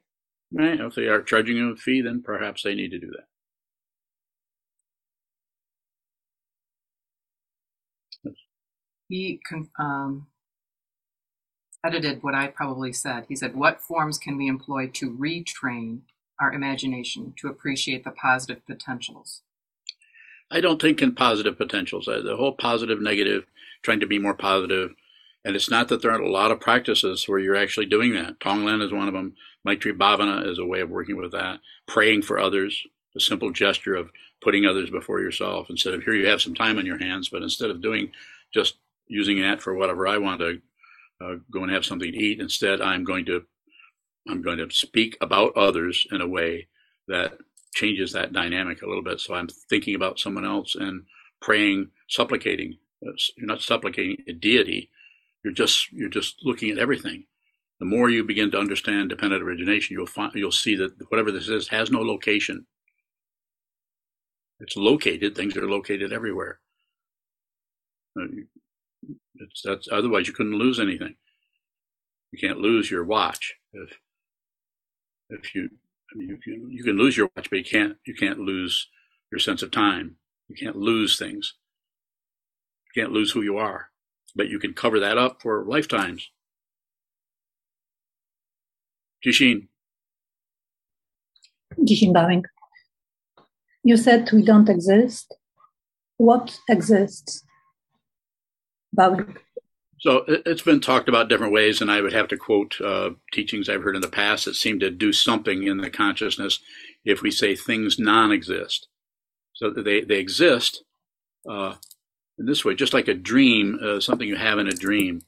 [0.53, 0.79] Right?
[0.79, 3.27] If they are charging you a fee, then perhaps they need to do that.
[9.09, 9.41] He
[9.79, 10.27] um,
[11.83, 13.25] edited what I probably said.
[13.27, 16.01] He said, What forms can we employ to retrain
[16.39, 19.41] our imagination to appreciate the positive potentials?
[20.51, 22.05] I don't think in positive potentials.
[22.05, 23.45] The whole positive, negative,
[23.83, 24.91] trying to be more positive.
[25.43, 28.39] And it's not that there aren't a lot of practices where you're actually doing that.
[28.39, 29.35] Tonglen is one of them.
[29.65, 31.59] Maitri Bhavana is a way of working with that.
[31.87, 32.85] Praying for others,
[33.15, 36.77] a simple gesture of putting others before yourself instead of here you have some time
[36.77, 38.11] on your hands, but instead of doing
[38.53, 38.75] just
[39.09, 40.59] using that for whatever I want to
[41.21, 43.43] uh, go and have something to eat, instead I'm going to
[44.29, 46.67] I'm going to speak about others in a way
[47.07, 47.33] that
[47.73, 49.19] changes that dynamic a little bit.
[49.19, 51.03] So I'm thinking about someone else and
[51.41, 52.77] praying, supplicating.
[53.01, 54.89] You're not supplicating a deity.
[55.43, 57.25] You're just you're just looking at everything.
[57.79, 61.47] The more you begin to understand dependent origination, you'll find you'll see that whatever this
[61.47, 62.65] is has no location.
[64.59, 65.35] It's located.
[65.35, 66.59] Things are located everywhere.
[69.49, 71.15] It's, that's otherwise you couldn't lose anything.
[72.31, 73.97] You can't lose your watch if
[75.29, 75.69] if you
[76.15, 78.87] you can you can lose your watch, but you can't you can't lose
[79.31, 80.15] your sense of time.
[80.47, 81.53] You can't lose things.
[82.87, 83.89] You can't lose who you are,
[84.35, 86.29] but you can cover that up for lifetimes.
[89.25, 89.67] Jishin.
[91.79, 92.43] Jishin bowing.
[93.83, 95.35] You said we don't exist.
[96.17, 97.43] What exists?
[98.93, 99.37] Bowing.
[99.99, 103.67] So it's been talked about different ways, and I would have to quote uh, teachings
[103.67, 106.59] I've heard in the past that seem to do something in the consciousness
[107.03, 108.87] if we say things non-exist.
[109.53, 110.83] So they they exist
[111.49, 111.75] uh,
[112.37, 115.21] in this way, just like a dream, uh, something you have in a dream,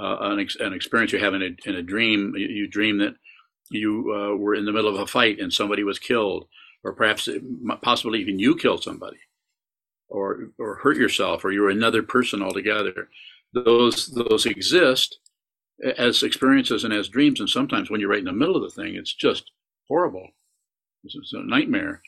[0.00, 2.34] uh, an, ex- an, experience you have in a, in a dream.
[2.36, 3.14] You, you dream that
[3.70, 6.46] you uh, were in the middle of a fight and somebody was killed,
[6.82, 7.28] or perhaps
[7.82, 9.18] possibly even you killed somebody,
[10.08, 13.08] or or hurt yourself, or you're another person altogether
[13.54, 15.18] those those exist
[15.96, 17.40] as experiences and as dreams.
[17.40, 19.50] And sometimes when you're right in the middle of the thing, it's just
[19.88, 20.28] horrible.
[21.04, 22.02] It's a nightmare.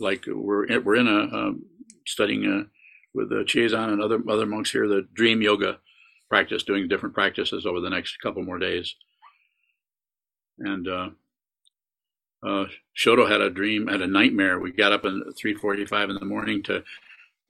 [0.00, 1.64] Like we're we're in a um,
[2.06, 2.68] studying uh,
[3.14, 5.78] with the Chiazan and other other monks here the dream yoga
[6.28, 8.94] practice, doing different practices over the next couple more days.
[10.58, 11.10] And uh,
[12.44, 12.66] uh,
[12.96, 14.58] Shoto had a dream, had a nightmare.
[14.58, 16.84] We got up at 3:45 in the morning to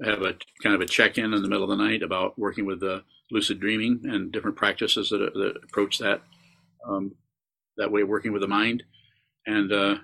[0.03, 2.81] have a kind of a check-in in the middle of the night about working with
[2.81, 6.23] the lucid dreaming and different practices that, that approach that
[6.89, 7.15] um,
[7.77, 8.83] that way of working with the mind.
[9.47, 9.97] And uh,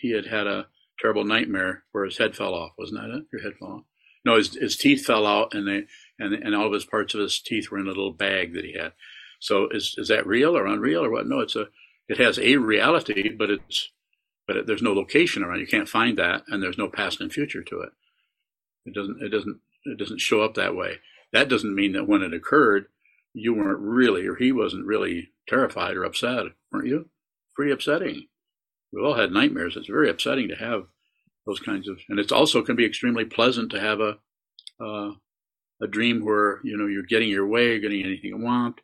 [0.00, 0.66] he had had a
[1.00, 2.72] terrible nightmare where his head fell off.
[2.78, 3.24] Wasn't that it?
[3.32, 3.82] Your head fell off.
[4.24, 5.84] No, his, his teeth fell out, and they
[6.18, 8.64] and and all of his parts of his teeth were in a little bag that
[8.64, 8.92] he had.
[9.40, 11.26] So is is that real or unreal or what?
[11.26, 11.66] No, it's a
[12.08, 13.90] it has a reality, but it's
[14.46, 15.60] but there's no location around.
[15.60, 17.90] You can't find that, and there's no past and future to it.
[18.86, 20.98] It doesn't it doesn't it doesn't show up that way.
[21.32, 22.86] That doesn't mean that when it occurred,
[23.32, 27.08] you weren't really or he wasn't really terrified or upset, weren't you?
[27.56, 28.26] Pretty upsetting.
[28.92, 29.76] We've all had nightmares.
[29.76, 30.84] It's very upsetting to have
[31.46, 34.18] those kinds of, and it's also can be extremely pleasant to have a
[34.80, 35.12] uh,
[35.82, 38.80] a dream where you know you're getting your way, getting anything you want.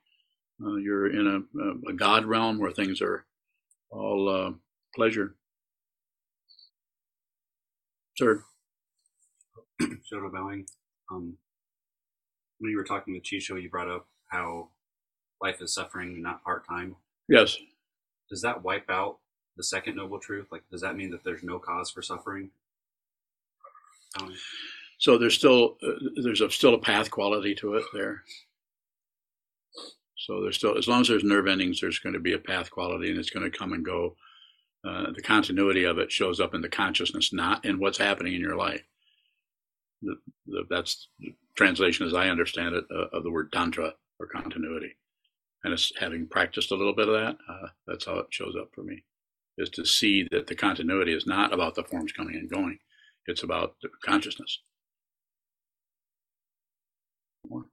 [0.63, 3.25] Uh, you're in a, a, God realm where things are
[3.91, 4.53] all uh,
[4.95, 5.35] pleasure.
[8.21, 8.45] Sir.
[9.81, 10.67] Shoto bowing.
[11.11, 11.39] Um,
[12.59, 14.69] when you were talking with Chisho, you brought up how
[15.41, 16.97] life is suffering, not part time.
[17.31, 17.57] Yes.
[18.29, 19.21] Does that wipe out
[19.57, 20.49] the second noble truth?
[20.53, 22.51] Like, does that mean that there's no cause for suffering?
[24.21, 24.35] Um,
[24.99, 25.93] so there's still uh,
[26.23, 28.23] there's a, still a path quality to it there.
[30.19, 32.71] So there's still as long as there's nerve endings, there's going to be a path
[32.71, 34.15] quality, and it's going to come and go.
[34.87, 38.41] Uh, the continuity of it shows up in the consciousness, not in what's happening in
[38.41, 38.83] your life
[40.03, 40.17] the,
[40.47, 44.97] the, that's the translation, as I understand it, uh, of the word tantra or continuity.
[45.63, 48.71] And it's having practiced a little bit of that, uh, that's how it shows up
[48.75, 49.05] for me,
[49.59, 52.79] is to see that the continuity is not about the forms coming and going,
[53.27, 54.61] it's about the consciousness.
[57.49, 57.65] More.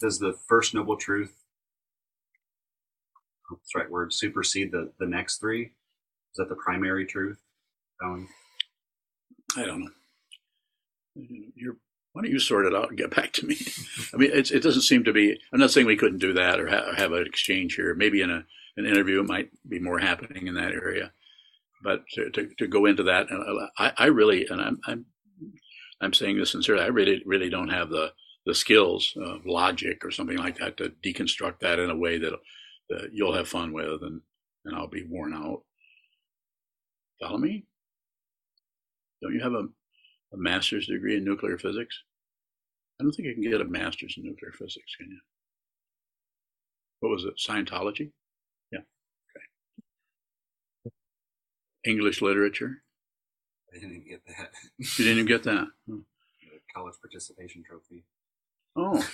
[0.00, 1.34] Does the first noble truth,
[3.50, 5.64] oh, that's the right word, supersede the, the next three?
[5.64, 7.38] Is that the primary truth?
[9.56, 9.90] I don't know.
[11.54, 11.76] You're,
[12.12, 13.56] why don't you sort it out and get back to me?
[14.14, 15.38] I mean, it doesn't seem to be.
[15.52, 17.94] I'm not saying we couldn't do that or, ha- or have an exchange here.
[17.94, 18.44] Maybe in a
[18.76, 21.12] an interview, it might be more happening in that area.
[21.82, 23.26] But to, to, to go into that,
[23.78, 25.06] I, I really, and I'm, I'm
[26.00, 28.12] I'm saying this sincerely, I really really don't have the
[28.50, 32.32] the skills, of logic or something like that to deconstruct that in a way that,
[32.88, 34.20] that you'll have fun with and
[34.64, 35.62] and I'll be worn out.
[37.22, 37.64] Follow me?
[39.22, 39.68] Don't you have a
[40.32, 41.96] a master's degree in nuclear physics?
[43.00, 45.20] I don't think you can get a master's in nuclear physics, can you?
[47.00, 47.34] What was it?
[47.38, 48.10] Scientology?
[48.72, 48.80] Yeah.
[50.84, 50.92] Okay.
[51.84, 52.82] English literature?
[53.72, 54.50] I didn't even get that.
[54.78, 55.68] You didn't even get that?
[55.88, 56.00] Hmm.
[56.74, 58.04] College participation trophy.
[58.76, 59.04] Oh.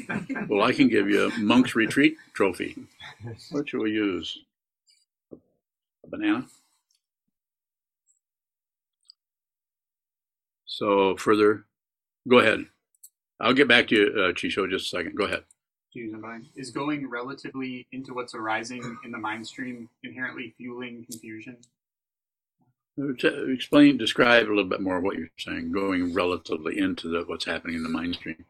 [0.48, 2.76] well, I can give you a monk's retreat trophy.
[3.50, 4.38] What should we use?
[5.32, 6.46] A banana?
[10.64, 11.66] So further,
[12.26, 12.64] go ahead.
[13.40, 15.16] I'll get back to you, uh, Chisho, just a second.
[15.16, 15.44] Go ahead.
[16.56, 21.56] Is going relatively into what's arising in the mind stream inherently fueling confusion?
[23.52, 27.76] Explain, describe a little bit more what you're saying, going relatively into the, what's happening
[27.76, 28.44] in the mind stream.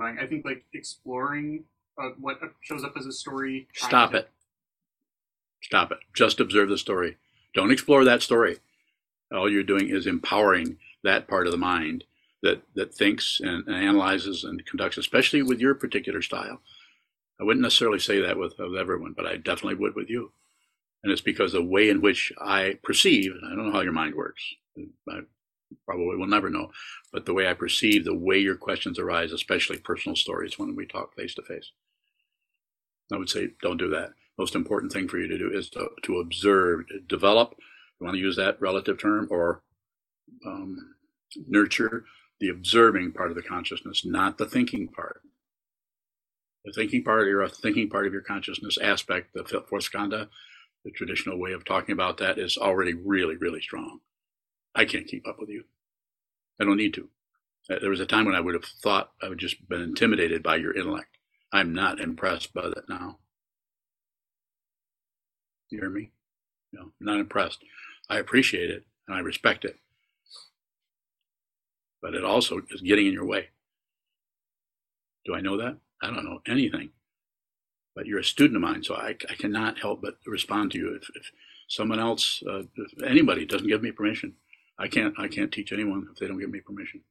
[0.00, 1.64] I think like exploring
[1.98, 3.68] uh, what shows up as a story.
[3.74, 4.18] Stop to...
[4.18, 4.30] it.
[5.62, 5.98] Stop it.
[6.14, 7.16] Just observe the story.
[7.54, 8.58] Don't explore that story.
[9.32, 12.04] All you're doing is empowering that part of the mind
[12.42, 16.60] that that thinks and, and analyzes and conducts, especially with your particular style.
[17.40, 20.32] I wouldn't necessarily say that with, with everyone, but I definitely would with you.
[21.02, 24.14] And it's because the way in which I perceive, I don't know how your mind
[24.14, 24.42] works.
[25.08, 25.20] I
[25.86, 26.70] probably will never know,
[27.12, 30.86] but the way I perceive the way your questions arise, especially personal stories when we
[30.86, 31.70] talk face to face.
[33.12, 34.10] I would say don't do that.
[34.38, 37.54] Most important thing for you to do is to, to observe, develop.
[38.00, 39.62] You want to use that relative term or
[40.44, 40.76] um,
[41.46, 42.04] nurture
[42.40, 45.20] the observing part of the consciousness, not the thinking part.
[46.64, 50.28] The thinking part, your thinking part of your consciousness aspect, the fourth skandha,
[50.84, 54.00] the traditional way of talking about that is already really, really strong.
[54.74, 55.64] I can't keep up with you.
[56.60, 57.08] I don't need to.
[57.70, 60.42] Uh, there was a time when I would have thought I would just been intimidated
[60.42, 61.16] by your intellect.
[61.52, 63.18] I'm not impressed by that now.
[65.70, 66.10] You hear me?
[66.72, 67.64] No, I'm not impressed.
[68.08, 69.78] I appreciate it and I respect it.
[72.02, 73.48] But it also is getting in your way.
[75.24, 75.78] Do I know that?
[76.02, 76.90] I don't know anything.
[77.94, 80.94] But you're a student of mine, so I, I cannot help but respond to you.
[81.00, 81.30] If, if
[81.68, 84.34] someone else, uh, if anybody doesn't give me permission,
[84.78, 87.02] I can't I can't teach anyone if they don't give me permission.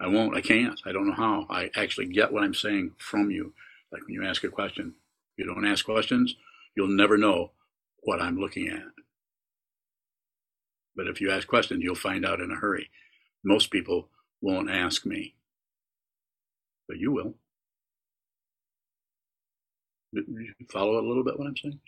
[0.00, 0.36] I won't.
[0.36, 0.78] I can't.
[0.84, 1.46] I don't know how.
[1.48, 3.54] I actually get what I'm saying from you.
[3.92, 4.94] Like when you ask a question,
[5.36, 6.34] if you don't ask questions,
[6.76, 7.52] you'll never know
[8.02, 8.82] what I'm looking at.
[10.94, 12.90] But if you ask questions, you'll find out in a hurry.
[13.44, 14.08] Most people
[14.40, 15.34] won't ask me,
[16.88, 17.34] but you will.
[20.12, 21.80] You follow a little bit what I'm saying?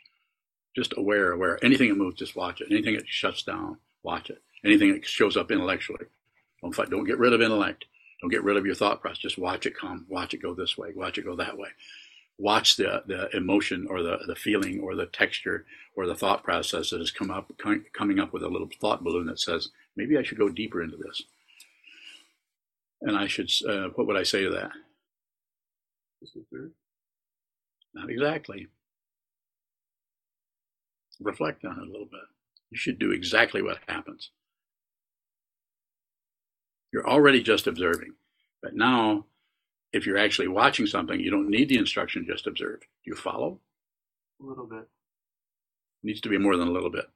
[0.76, 1.62] Just aware, aware.
[1.64, 2.68] Anything that moves, just watch it.
[2.70, 6.06] Anything that shuts down, watch it anything that shows up intellectually.
[6.62, 7.84] Don't fight, don't get rid of intellect.
[8.20, 9.18] Don't get rid of your thought process.
[9.18, 10.04] Just watch it come.
[10.08, 10.92] Watch it go this way.
[10.94, 11.68] Watch it go that way.
[12.36, 15.64] Watch the, the emotion or the, the feeling or the texture
[15.96, 17.50] or the thought process that has come up,
[17.92, 20.96] coming up with a little thought balloon that says, maybe I should go deeper into
[20.96, 21.22] this.
[23.02, 24.70] And I should, uh, what would I say to that?
[27.94, 28.66] Not exactly.
[31.20, 32.20] Reflect on it a little bit.
[32.70, 34.30] You should do exactly what happens.
[36.92, 38.14] You're already just observing.
[38.62, 39.26] But now,
[39.92, 42.80] if you're actually watching something, you don't need the instruction, just observe.
[42.80, 43.60] Do you follow?
[44.40, 44.80] A little bit.
[44.80, 44.86] It
[46.04, 47.06] needs to be more than a little bit.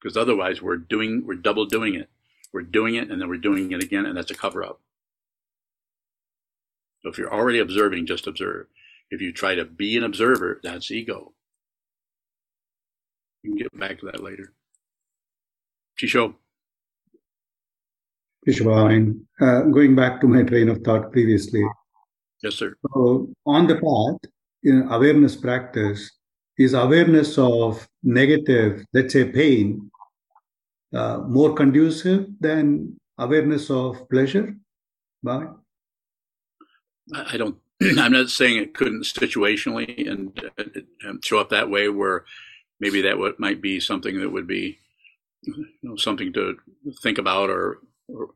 [0.00, 2.08] Because otherwise we're doing we're double doing it.
[2.52, 4.80] We're doing it and then we're doing it again, and that's a cover up.
[7.02, 8.66] So if you're already observing, just observe.
[9.10, 11.32] If you try to be an observer, that's ego.
[13.42, 14.52] You can get back to that later.
[16.00, 16.34] Chisho.
[18.46, 21.64] Vishwavine, uh, going back to my train of thought previously.
[22.42, 22.74] Yes, sir.
[22.92, 24.30] So on the path,
[24.64, 26.10] in awareness practice,
[26.58, 29.90] is awareness of negative, let's say pain,
[30.92, 34.54] uh, more conducive than awareness of pleasure?
[35.22, 35.46] Bye.
[37.14, 37.56] I don't.
[37.98, 40.38] I'm not saying it couldn't situationally and,
[41.02, 42.24] and show up that way, where
[42.80, 44.78] maybe that would, might be something that would be
[45.42, 46.56] you know, something to
[47.02, 47.78] think about or,
[48.08, 48.30] or,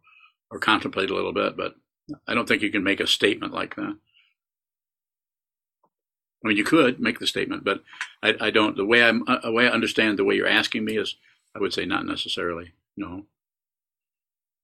[0.50, 1.56] or contemplate a little bit.
[1.56, 1.74] But
[2.26, 3.96] I don't think you can make a statement like that.
[6.44, 7.82] I mean, you could make the statement, but
[8.22, 8.76] I, I don't.
[8.76, 11.16] The way I'm, uh, the way I understand the way you're asking me is,
[11.54, 12.72] I would say not necessarily.
[12.96, 13.24] No.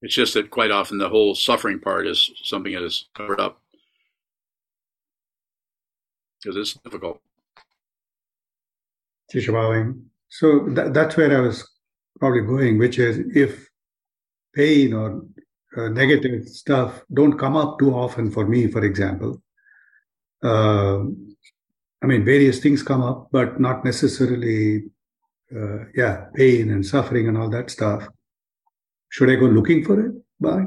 [0.03, 3.61] It's just that quite often the whole suffering part is something that is covered up
[6.43, 7.21] because it's difficult.
[10.29, 11.69] So that, that's where I was
[12.19, 13.69] probably going, which is if
[14.55, 15.25] pain or
[15.77, 19.43] uh, negative stuff don't come up too often for me, for example.
[20.43, 21.05] Uh,
[22.03, 24.85] I mean, various things come up, but not necessarily,
[25.55, 28.09] uh, yeah, pain and suffering and all that stuff.
[29.09, 30.13] should I go looking for it?
[30.41, 30.67] Bye.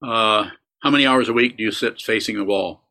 [0.00, 0.50] Uh,
[0.80, 2.82] how many hours a week do you sit facing the wall?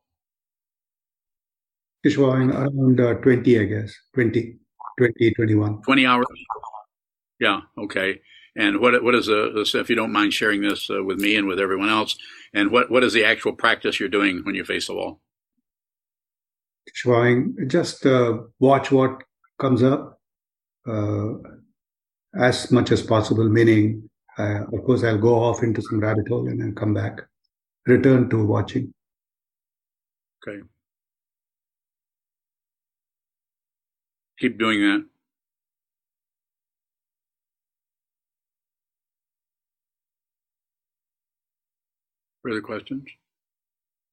[2.05, 3.95] Kishwang, around uh, 20, I guess.
[4.13, 4.57] 20,
[4.97, 5.81] 20, 21.
[5.81, 6.25] 20 hours?
[7.39, 8.21] Yeah, okay.
[8.55, 11.47] And what what is the, if you don't mind sharing this uh, with me and
[11.47, 12.17] with everyone else,
[12.53, 15.21] and what, what is the actual practice you're doing when you face the wall?
[16.89, 19.21] Kishwang, just uh, watch what
[19.59, 20.19] comes up
[20.87, 21.33] uh,
[22.35, 24.09] as much as possible, meaning,
[24.39, 27.21] uh, of course, I'll go off into some rabbit hole and then come back,
[27.85, 28.93] return to watching.
[30.47, 30.61] Okay.
[34.39, 35.05] Keep doing that.
[42.47, 43.09] Further questions?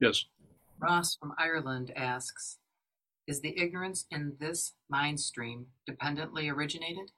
[0.00, 0.24] Yes.
[0.80, 2.58] Ross from Ireland asks
[3.28, 7.12] Is the ignorance in this mind stream dependently originated?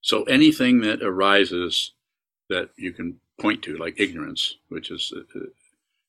[0.00, 1.92] So anything that arises
[2.48, 5.40] that you can point to, like ignorance, which is uh,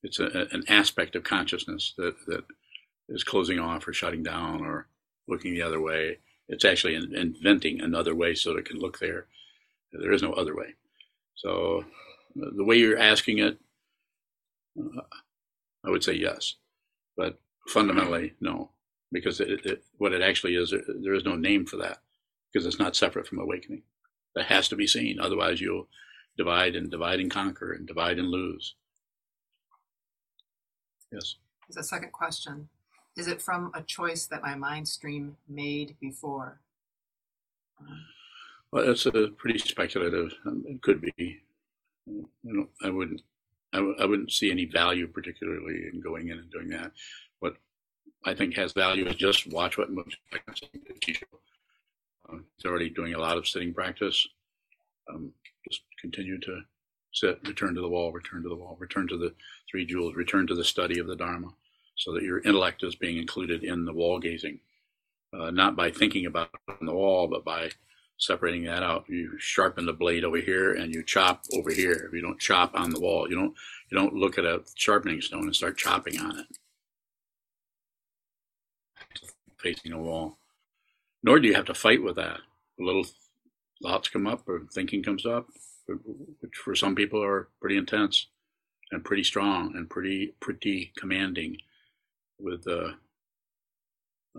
[0.02, 2.46] it's a, an aspect of consciousness that that
[3.10, 4.88] is closing off or shutting down or
[5.28, 6.20] looking the other way.
[6.48, 9.28] It's actually in, inventing another way so that it can look there.
[9.92, 10.76] There is no other way.
[11.36, 11.86] So
[12.36, 13.58] the way you're asking it,
[14.80, 15.02] uh,
[15.86, 16.56] I would say yes,
[17.18, 18.72] but fundamentally no,
[19.12, 22.00] because it, it, what it actually is, there is no name for that
[22.52, 23.84] because it's not separate from awakening.
[24.36, 25.20] That has to be seen.
[25.20, 25.88] Otherwise, you'll
[26.38, 28.76] divide and divide and conquer and divide and lose.
[31.12, 31.36] Yes.
[31.68, 32.70] There's a second question.
[33.20, 36.62] Is it from a choice that my mind stream made before?
[38.72, 40.34] Well, that's a pretty speculative.
[40.46, 41.42] Um, it could be.
[42.08, 43.22] You know, I wouldn't.
[43.74, 46.94] I w- I wouldn't see any value particularly in going in and doing that.
[47.40, 47.58] What
[48.26, 50.16] I think has value is just watch what moves.
[52.30, 54.26] Um, he's already doing a lot of sitting practice.
[55.14, 55.34] Um,
[55.70, 56.62] just continue to
[57.12, 59.34] sit, return to the wall, return to the wall, return to the
[59.70, 61.50] three jewels, return to the study of the Dharma,
[62.00, 64.60] so that your intellect is being included in the wall gazing,
[65.34, 67.70] uh, not by thinking about on the wall, but by
[68.18, 69.06] separating that out.
[69.10, 72.08] You sharpen the blade over here and you chop over here.
[72.08, 73.54] If you don't chop on the wall, you don't
[73.92, 76.46] you don't look at a sharpening stone and start chopping on it.
[79.58, 80.38] Facing a wall.
[81.22, 82.40] Nor do you have to fight with that.
[82.78, 83.06] Little
[83.84, 85.48] thoughts come up or thinking comes up,
[85.88, 88.28] which for some people are pretty intense
[88.92, 91.58] and pretty strong and pretty pretty commanding.
[92.40, 92.92] With, uh,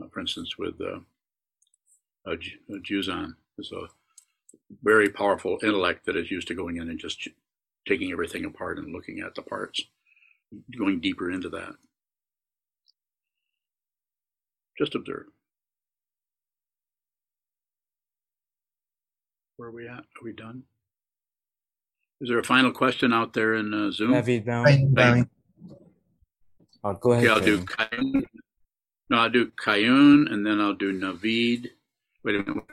[0.01, 1.01] uh, for instance, with uh,
[2.31, 2.37] uh,
[2.71, 3.89] Juzan, is a
[4.83, 7.29] very powerful intellect that is used to going in and just
[7.87, 9.83] taking everything apart and looking at the parts,
[10.79, 11.75] going deeper into that.
[14.79, 15.27] Just observe.
[19.57, 19.99] Where are we at?
[19.99, 20.63] Are we done?
[22.23, 24.13] Is there a final question out there in uh, Zoom?
[24.65, 25.31] David Brown.
[26.83, 27.25] Oh, go ahead.
[27.25, 28.25] Okay, I'll do Kayun.
[29.11, 31.69] No, I'll do Kayun, and then I'll do Navid.
[32.25, 32.65] Wait a minute.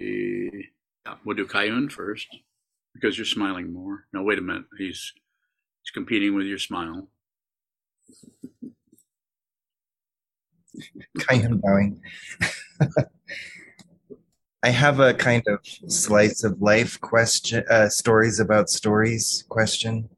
[0.00, 2.28] Yeah, we'll do Kayun first
[2.94, 4.04] because you're smiling more.
[4.12, 4.64] No, wait a minute.
[4.76, 5.12] He's
[5.82, 7.08] he's competing with your smile.
[11.18, 12.02] Kayun bowing.
[14.62, 20.08] I have a kind of slice of life question, uh, stories about stories question.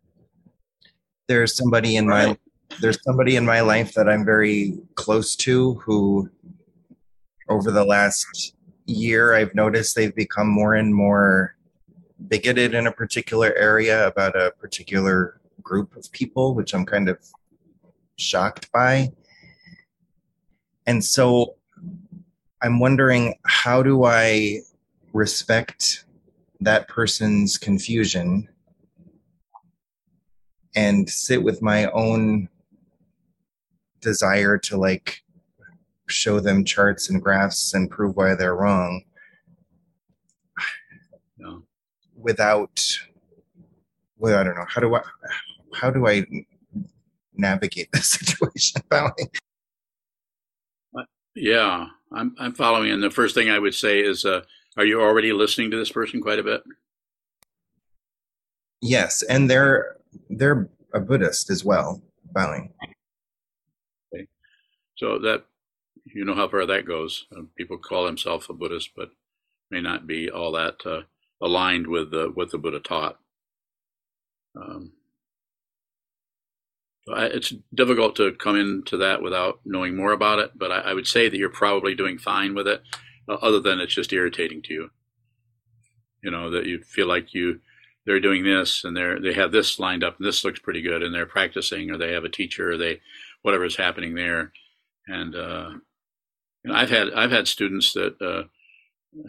[1.31, 2.27] There's somebody in right.
[2.31, 2.39] my
[2.81, 6.29] there's somebody in my life that I'm very close to who,
[7.49, 8.57] over the last
[8.87, 11.55] year, I've noticed they've become more and more
[12.27, 17.19] bigoted in a particular area about a particular group of people, which I'm kind of
[18.17, 19.13] shocked by.
[20.85, 21.55] And so
[22.61, 24.63] I'm wondering how do I
[25.13, 26.07] respect
[26.61, 28.49] that person's confusion
[30.75, 32.49] and sit with my own
[34.01, 35.23] desire to like
[36.09, 39.03] show them charts and graphs and prove why they're wrong.
[41.39, 41.63] No.
[42.15, 42.85] without
[44.19, 44.67] well i don't know.
[44.69, 45.03] How do i
[45.73, 46.27] how do i
[47.35, 48.83] navigate this situation?
[51.35, 51.87] Yeah.
[52.13, 54.43] I'm I'm following, and the first thing I would say is, uh,
[54.77, 56.63] are you already listening to this person quite a bit?
[58.81, 59.97] Yes, and they're
[60.29, 62.03] they're a Buddhist as well,
[62.33, 62.73] bowing.
[64.15, 64.27] Okay,
[64.97, 65.45] so that
[66.05, 67.27] you know how far that goes.
[67.37, 69.11] Uh, people call themselves a Buddhist, but
[69.71, 71.03] may not be all that uh,
[71.41, 73.19] aligned with what the Buddha taught.
[74.57, 74.93] Um,
[77.07, 80.53] it's difficult to come into that without knowing more about it.
[80.57, 82.83] But I, I would say that you're probably doing fine with it,
[83.29, 84.91] uh, other than it's just irritating to you.
[86.23, 87.61] You know that you feel like you
[88.07, 91.03] they're doing this and they're they have this lined up and this looks pretty good
[91.03, 93.01] and they're practicing or they have a teacher or they
[93.43, 94.53] whatever's happening there.
[95.07, 95.71] And uh,
[96.73, 98.45] I've had I've had students that uh,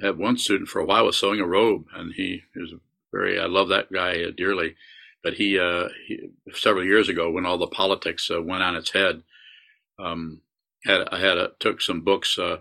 [0.01, 2.73] had one student for a while was sewing a robe and he, he was
[3.11, 4.75] very I love that guy dearly
[5.23, 8.91] but he, uh, he, several years ago when all the politics uh, went on its
[8.91, 9.23] head,
[9.99, 10.41] um,
[10.85, 12.57] had I had a, took some books uh,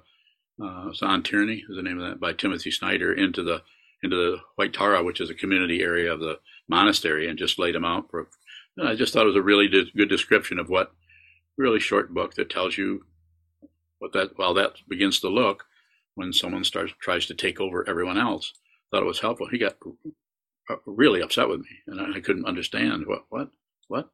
[0.63, 3.63] uh, on tyranny is the name of that by Timothy Snyder into the
[4.03, 6.39] into the White Tara, which is a community area of the
[6.69, 8.11] monastery, and just laid them out.
[8.11, 8.29] For,
[8.77, 10.93] and I just thought it was a really good description of what
[11.57, 13.05] really short book that tells you
[13.99, 15.65] what that while that begins to look
[16.15, 18.53] when someone starts tries to take over everyone else.
[18.91, 19.49] Thought it was helpful.
[19.49, 19.77] He got
[20.87, 23.51] really upset with me, and I couldn't understand what what
[23.89, 24.09] what.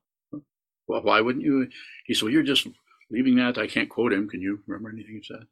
[0.89, 1.69] Well, why wouldn't you?
[2.05, 2.67] He said, well, "You're just
[3.11, 4.29] leaving that." I can't quote him.
[4.29, 5.47] Can you remember anything he said?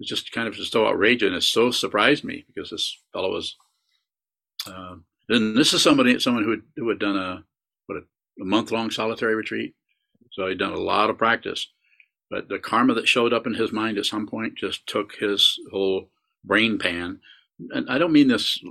[0.00, 3.32] It's just kind of just so outrageous, and it so surprised me because this fellow
[3.32, 3.56] was.
[4.68, 7.44] Um, and this is somebody, someone who had, who had done a
[7.86, 9.74] what a, a month long solitary retreat,
[10.32, 11.68] so he'd done a lot of practice.
[12.30, 15.58] But the karma that showed up in his mind at some point just took his
[15.70, 16.10] whole
[16.44, 17.20] brain pan
[17.70, 18.62] and I don't mean this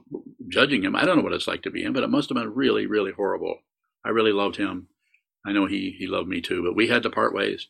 [0.47, 0.95] judging him.
[0.95, 2.85] I don't know what it's like to be him, but it must have been really,
[2.85, 3.59] really horrible.
[4.05, 4.87] I really loved him.
[5.45, 7.67] I know he he loved me too, but we had to part ways.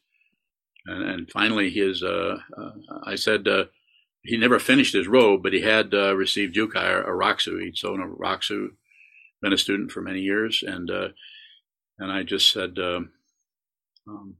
[0.85, 2.71] And, and finally, his uh, uh,
[3.03, 3.65] I said uh,
[4.25, 7.61] he never finished his robe, but he had uh, received Jukai a Rakusu.
[7.61, 8.69] He'd sewn a Rakusu,
[9.41, 11.09] been a student for many years, and uh,
[11.99, 13.11] and I just said, um,
[14.07, 14.35] um,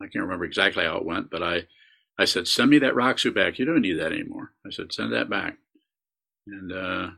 [0.00, 1.66] I can't remember exactly how it went, but I
[2.18, 3.58] I said, send me that Rakusu back.
[3.58, 4.52] You don't need that anymore.
[4.66, 5.56] I said, send that back.
[6.46, 7.10] And uh,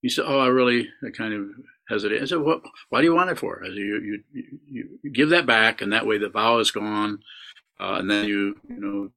[0.00, 1.48] he said, oh, I really I kind of
[1.88, 2.22] hesitated.
[2.22, 3.62] I said, what, why do you want it for?
[3.62, 6.70] I said, you, you, you, you give that back, and that way the vow is
[6.70, 7.18] gone.
[7.80, 9.10] Uh, and then you, you know,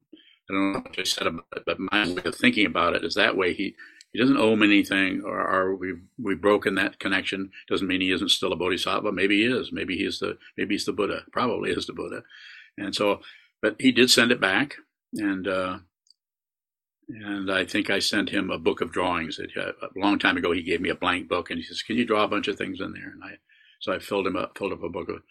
[0.50, 3.04] I don't know what I said about it, but my way of thinking about it
[3.04, 3.74] is that way he,
[4.12, 7.50] he doesn't owe him anything, or, or we've we've broken that connection.
[7.68, 9.12] Doesn't mean he isn't still a bodhisattva.
[9.12, 9.70] Maybe he is.
[9.72, 11.24] Maybe he's the maybe he's the Buddha.
[11.32, 12.22] Probably is the Buddha.
[12.78, 13.20] And so,
[13.60, 14.76] but he did send it back,
[15.14, 15.78] and uh,
[17.08, 19.36] and I think I sent him a book of drawings.
[19.36, 21.82] That, uh, a long time ago, he gave me a blank book, and he says,
[21.82, 23.38] "Can you draw a bunch of things in there?" And I,
[23.80, 25.22] so I filled him up, filled up a book of.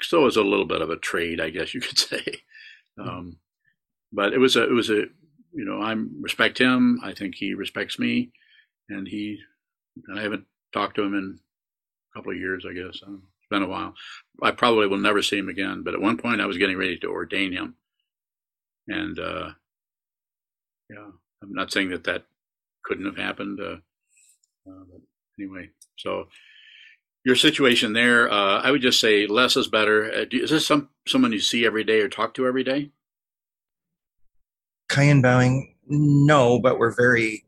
[0.00, 2.42] So it was a little bit of a trade, I guess you could say.
[2.98, 3.38] Um,
[4.12, 5.04] but it was a, it was a,
[5.54, 7.00] you know, I respect him.
[7.02, 8.32] I think he respects me,
[8.88, 9.38] and he,
[10.06, 13.00] and I haven't talked to him in a couple of years, I guess.
[13.06, 13.94] Um, it's been a while.
[14.42, 15.82] I probably will never see him again.
[15.82, 17.76] But at one point, I was getting ready to ordain him,
[18.88, 19.50] and uh,
[20.90, 21.10] yeah,
[21.42, 22.24] I'm not saying that that
[22.84, 23.60] couldn't have happened.
[23.60, 23.76] Uh,
[24.68, 25.00] uh, but
[25.38, 26.28] anyway, so
[27.24, 30.10] your situation there, uh, I would just say less is better.
[30.12, 32.90] Uh, is this some someone you see every day or talk to every day?
[34.92, 37.44] Kayun bowing, no, but we're very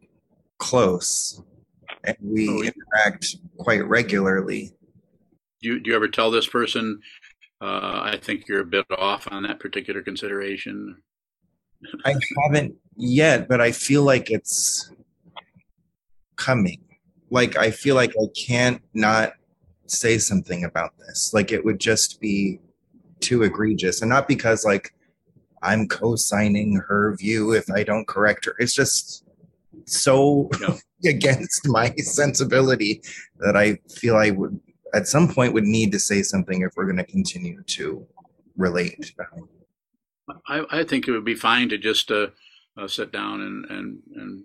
[0.58, 1.42] close,
[2.04, 4.72] and we oh, interact quite regularly.
[5.60, 7.00] Do you, do you ever tell this person,
[7.60, 10.96] uh, I think you're a bit off on that particular consideration?
[12.06, 12.14] I
[12.46, 14.90] haven't yet, but I feel like it's
[16.36, 16.82] coming.
[17.30, 19.34] Like I feel like I can't not
[19.86, 21.34] say something about this.
[21.34, 22.60] Like it would just be
[23.20, 24.00] too egregious.
[24.00, 24.94] And not because like
[25.64, 28.54] I'm co-signing her view if I don't correct her.
[28.58, 29.24] It's just
[29.86, 30.78] so no.
[31.08, 33.02] against my sensibility
[33.38, 34.60] that I feel I would
[34.94, 38.06] at some point would need to say something if we're going to continue to
[38.56, 39.12] relate.
[40.46, 42.28] I, I think it would be fine to just uh,
[42.78, 44.44] uh, sit down and, and, and,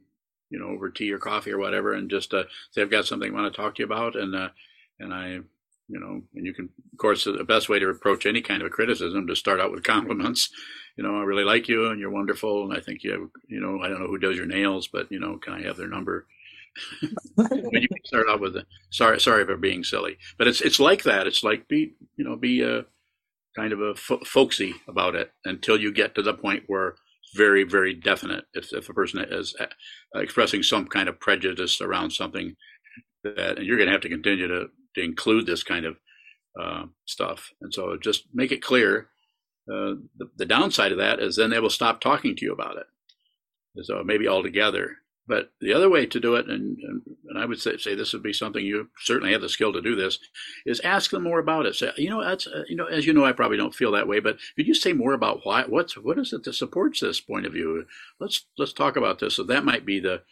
[0.50, 3.32] you know, over tea or coffee or whatever, and just uh, say, I've got something
[3.32, 4.16] I want to talk to you about.
[4.16, 4.50] And, uh,
[5.00, 5.40] and I,
[5.88, 8.68] you know, and you can, of course, the best way to approach any kind of
[8.68, 10.50] a criticism to start out with compliments.
[11.00, 12.66] You know, I really like you and you're wonderful.
[12.66, 15.10] And I think you have, you know, I don't know who does your nails, but,
[15.10, 16.28] you know, can I have their number?
[17.38, 21.04] but you start out with a, sorry, sorry for being silly, but it's, it's like
[21.04, 21.26] that.
[21.26, 22.82] It's like be, you know, be, uh,
[23.56, 27.34] kind of a fo- folksy about it until you get to the point where it's
[27.34, 28.44] very, very definite.
[28.54, 29.68] If, if a person is uh,
[30.20, 32.58] expressing some kind of prejudice around something
[33.24, 35.96] that, and you're going to have to continue to, to include this kind of
[36.62, 37.52] uh, stuff.
[37.62, 39.08] And so just make it clear.
[39.70, 42.78] Uh, the, the downside of that is then they will stop talking to you about
[42.78, 42.88] it.
[43.84, 44.98] So maybe altogether.
[45.30, 48.14] But the other way to do it, and, and, and, I would say, say this
[48.14, 50.18] would be something you certainly have the skill to do this,
[50.66, 51.76] is ask them more about it.
[51.76, 54.08] Say, you know, that's, uh, you know, as you know, I probably don't feel that
[54.08, 57.22] way, but could you say more about why, what's, what is it that supports this
[57.22, 57.86] point of view?
[58.20, 59.36] Let's, let's talk about this.
[59.36, 60.24] So that might be the,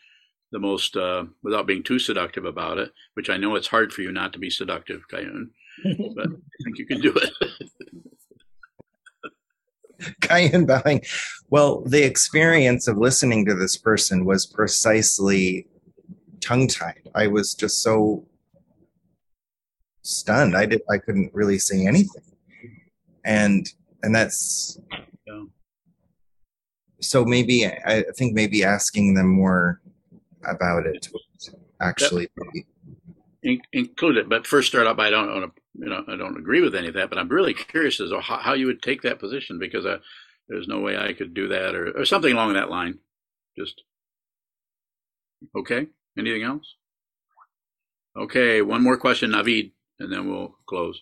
[0.52, 4.02] the most, uh, without being too seductive about it, which I know it's hard for
[4.02, 5.50] you not to be seductive, Kayun,
[6.16, 7.34] but I think you can do it.
[10.22, 11.02] Kayun bowing.
[11.50, 15.68] Well, the experience of listening to this person was precisely
[16.42, 17.10] tongue tied.
[17.16, 18.26] I was just so
[20.04, 20.56] stunned.
[20.56, 20.82] I did.
[20.90, 22.24] I couldn't really say anything,
[23.26, 23.68] and
[24.04, 24.80] and that's
[25.26, 25.44] Yeah.
[27.02, 27.26] so.
[27.26, 29.82] Maybe I think maybe asking them more
[30.46, 32.30] about it would actually.
[32.54, 32.66] be-
[33.44, 34.30] in- include it.
[34.30, 36.88] But first, start by I don't want to, you know, I don't agree with any
[36.88, 37.10] of that.
[37.10, 39.86] But I'm really curious as to how, how you would take that position because
[40.48, 43.00] there's no way I could do that or, or something along that line.
[43.58, 43.82] Just
[45.56, 45.88] okay.
[46.18, 46.76] Anything else?
[48.18, 51.00] Okay, one more question, Navid, and then we'll close.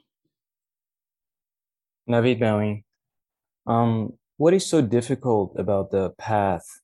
[2.09, 2.83] Navid bowing.
[3.65, 6.81] Um, what is so difficult about the path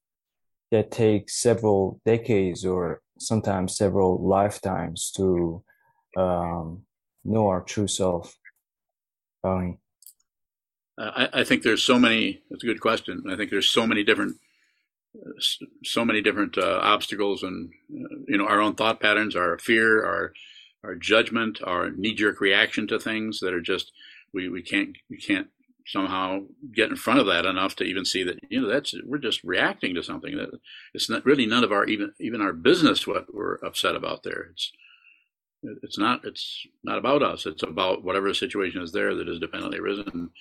[0.71, 5.63] that takes several decades or sometimes several lifetimes to
[6.17, 6.83] um,
[7.23, 8.37] know our true self?
[10.97, 12.41] Uh, I, I think there's so many.
[12.49, 13.23] That's a good question.
[13.29, 14.37] I think there's so many different,
[15.15, 15.31] uh,
[15.83, 20.05] so many different uh, obstacles, and uh, you know, our own thought patterns, our fear,
[20.05, 20.33] our
[20.83, 23.91] our judgment, our knee-jerk reaction to things that are just
[24.33, 25.47] we we can't we can't
[25.87, 26.39] somehow
[26.73, 29.43] get in front of that enough to even see that you know that's we're just
[29.43, 30.49] reacting to something that
[30.93, 34.47] it's not really none of our even even our business what we're upset about there.
[34.51, 34.71] It's
[35.83, 37.45] it's not it's not about us.
[37.45, 40.31] It's about whatever situation is there that has dependently arisen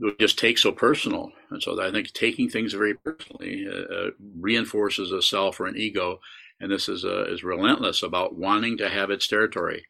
[0.00, 1.32] it just takes so personal.
[1.50, 5.76] And so I think taking things very personally uh, uh, reinforces a self or an
[5.76, 6.20] ego.
[6.60, 9.84] And this is, uh, is relentless about wanting to have its territory.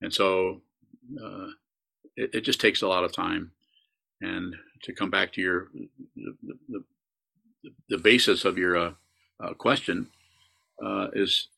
[0.00, 0.62] And so
[1.22, 1.46] uh,
[2.16, 3.50] it, it just takes a lot of time.
[4.20, 5.68] And to come back to your,
[6.16, 6.34] the,
[6.68, 6.84] the,
[7.88, 8.92] the, basis of your uh,
[9.40, 10.08] uh, question
[10.84, 11.48] uh, is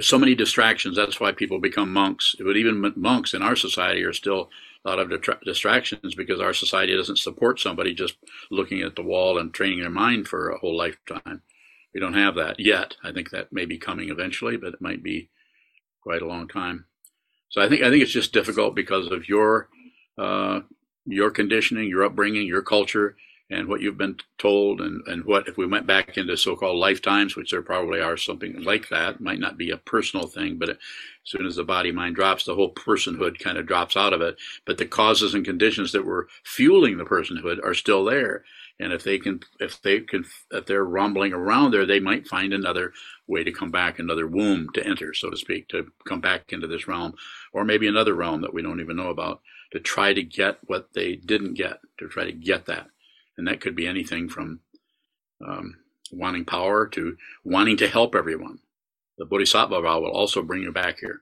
[0.00, 0.96] so many distractions.
[0.96, 2.34] That's why people become monks.
[2.38, 4.50] But even monks in our society are still
[4.84, 8.16] a lot of detra- distractions because our society doesn't support somebody just
[8.50, 11.42] looking at the wall and training their mind for a whole lifetime.
[11.94, 12.96] We don't have that yet.
[13.02, 15.28] I think that may be coming eventually, but it might be
[16.02, 16.86] quite a long time.
[17.50, 19.68] So I think I think it's just difficult because of your
[20.18, 20.60] uh,
[21.06, 23.16] your conditioning, your upbringing, your culture,
[23.50, 27.34] and what you've been told, and and what if we went back into so-called lifetimes,
[27.36, 30.76] which there probably are something like that, might not be a personal thing, but as
[31.24, 34.36] soon as the body mind drops, the whole personhood kind of drops out of it.
[34.64, 38.44] But the causes and conditions that were fueling the personhood are still there.
[38.80, 42.54] And if they can, if they can, if they're rumbling around there, they might find
[42.54, 42.94] another
[43.26, 46.66] way to come back, another womb to enter, so to speak, to come back into
[46.66, 47.12] this realm,
[47.52, 49.42] or maybe another realm that we don't even know about,
[49.72, 52.86] to try to get what they didn't get, to try to get that.
[53.36, 54.60] And that could be anything from
[55.46, 55.76] um,
[56.10, 58.60] wanting power to wanting to help everyone.
[59.18, 61.20] The Bodhisattva vow will also bring you back here.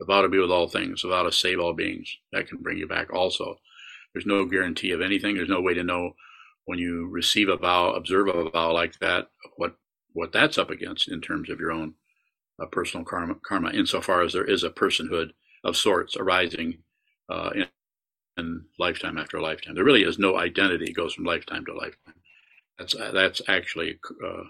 [0.00, 2.58] The vow to be with all things, the vow to save all beings, that can
[2.58, 3.60] bring you back also.
[4.12, 5.36] There's no guarantee of anything.
[5.36, 6.14] There's no way to know
[6.66, 9.76] when you receive a vow, observe a vow like that, what
[10.14, 11.94] what that's up against in terms of your own
[12.60, 15.30] uh, personal karma, karma, insofar as there is a personhood
[15.64, 16.78] of sorts arising
[17.30, 17.66] uh, in,
[18.36, 19.74] in lifetime after lifetime.
[19.74, 22.14] There really is no identity; it goes from lifetime to lifetime.
[22.78, 24.44] That's that's actually uh,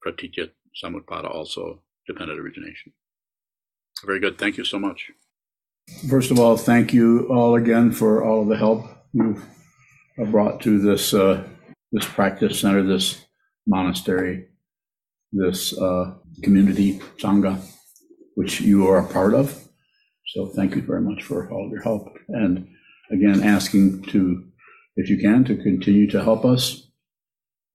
[0.00, 0.48] pratitya
[0.82, 2.92] samutpada, also dependent origination.
[4.04, 4.38] Very good.
[4.38, 5.10] Thank you so much.
[6.08, 9.44] First of all, thank you all again for all of the help you've
[10.30, 11.42] brought to this uh,
[11.92, 13.24] this practice center, this
[13.66, 14.46] monastery,
[15.32, 17.60] this uh, community sangha,
[18.34, 19.68] which you are a part of.
[20.34, 22.68] So thank you very much for all your help, and
[23.10, 24.44] again, asking to,
[24.96, 26.84] if you can, to continue to help us.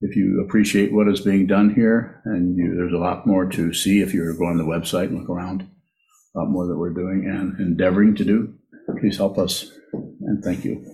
[0.01, 3.73] If you appreciate what is being done here, and you, there's a lot more to
[3.73, 5.61] see if you go on the website and look around,
[6.35, 8.53] a lot more that we're doing and endeavoring to do,
[8.99, 10.92] please help us, and thank you.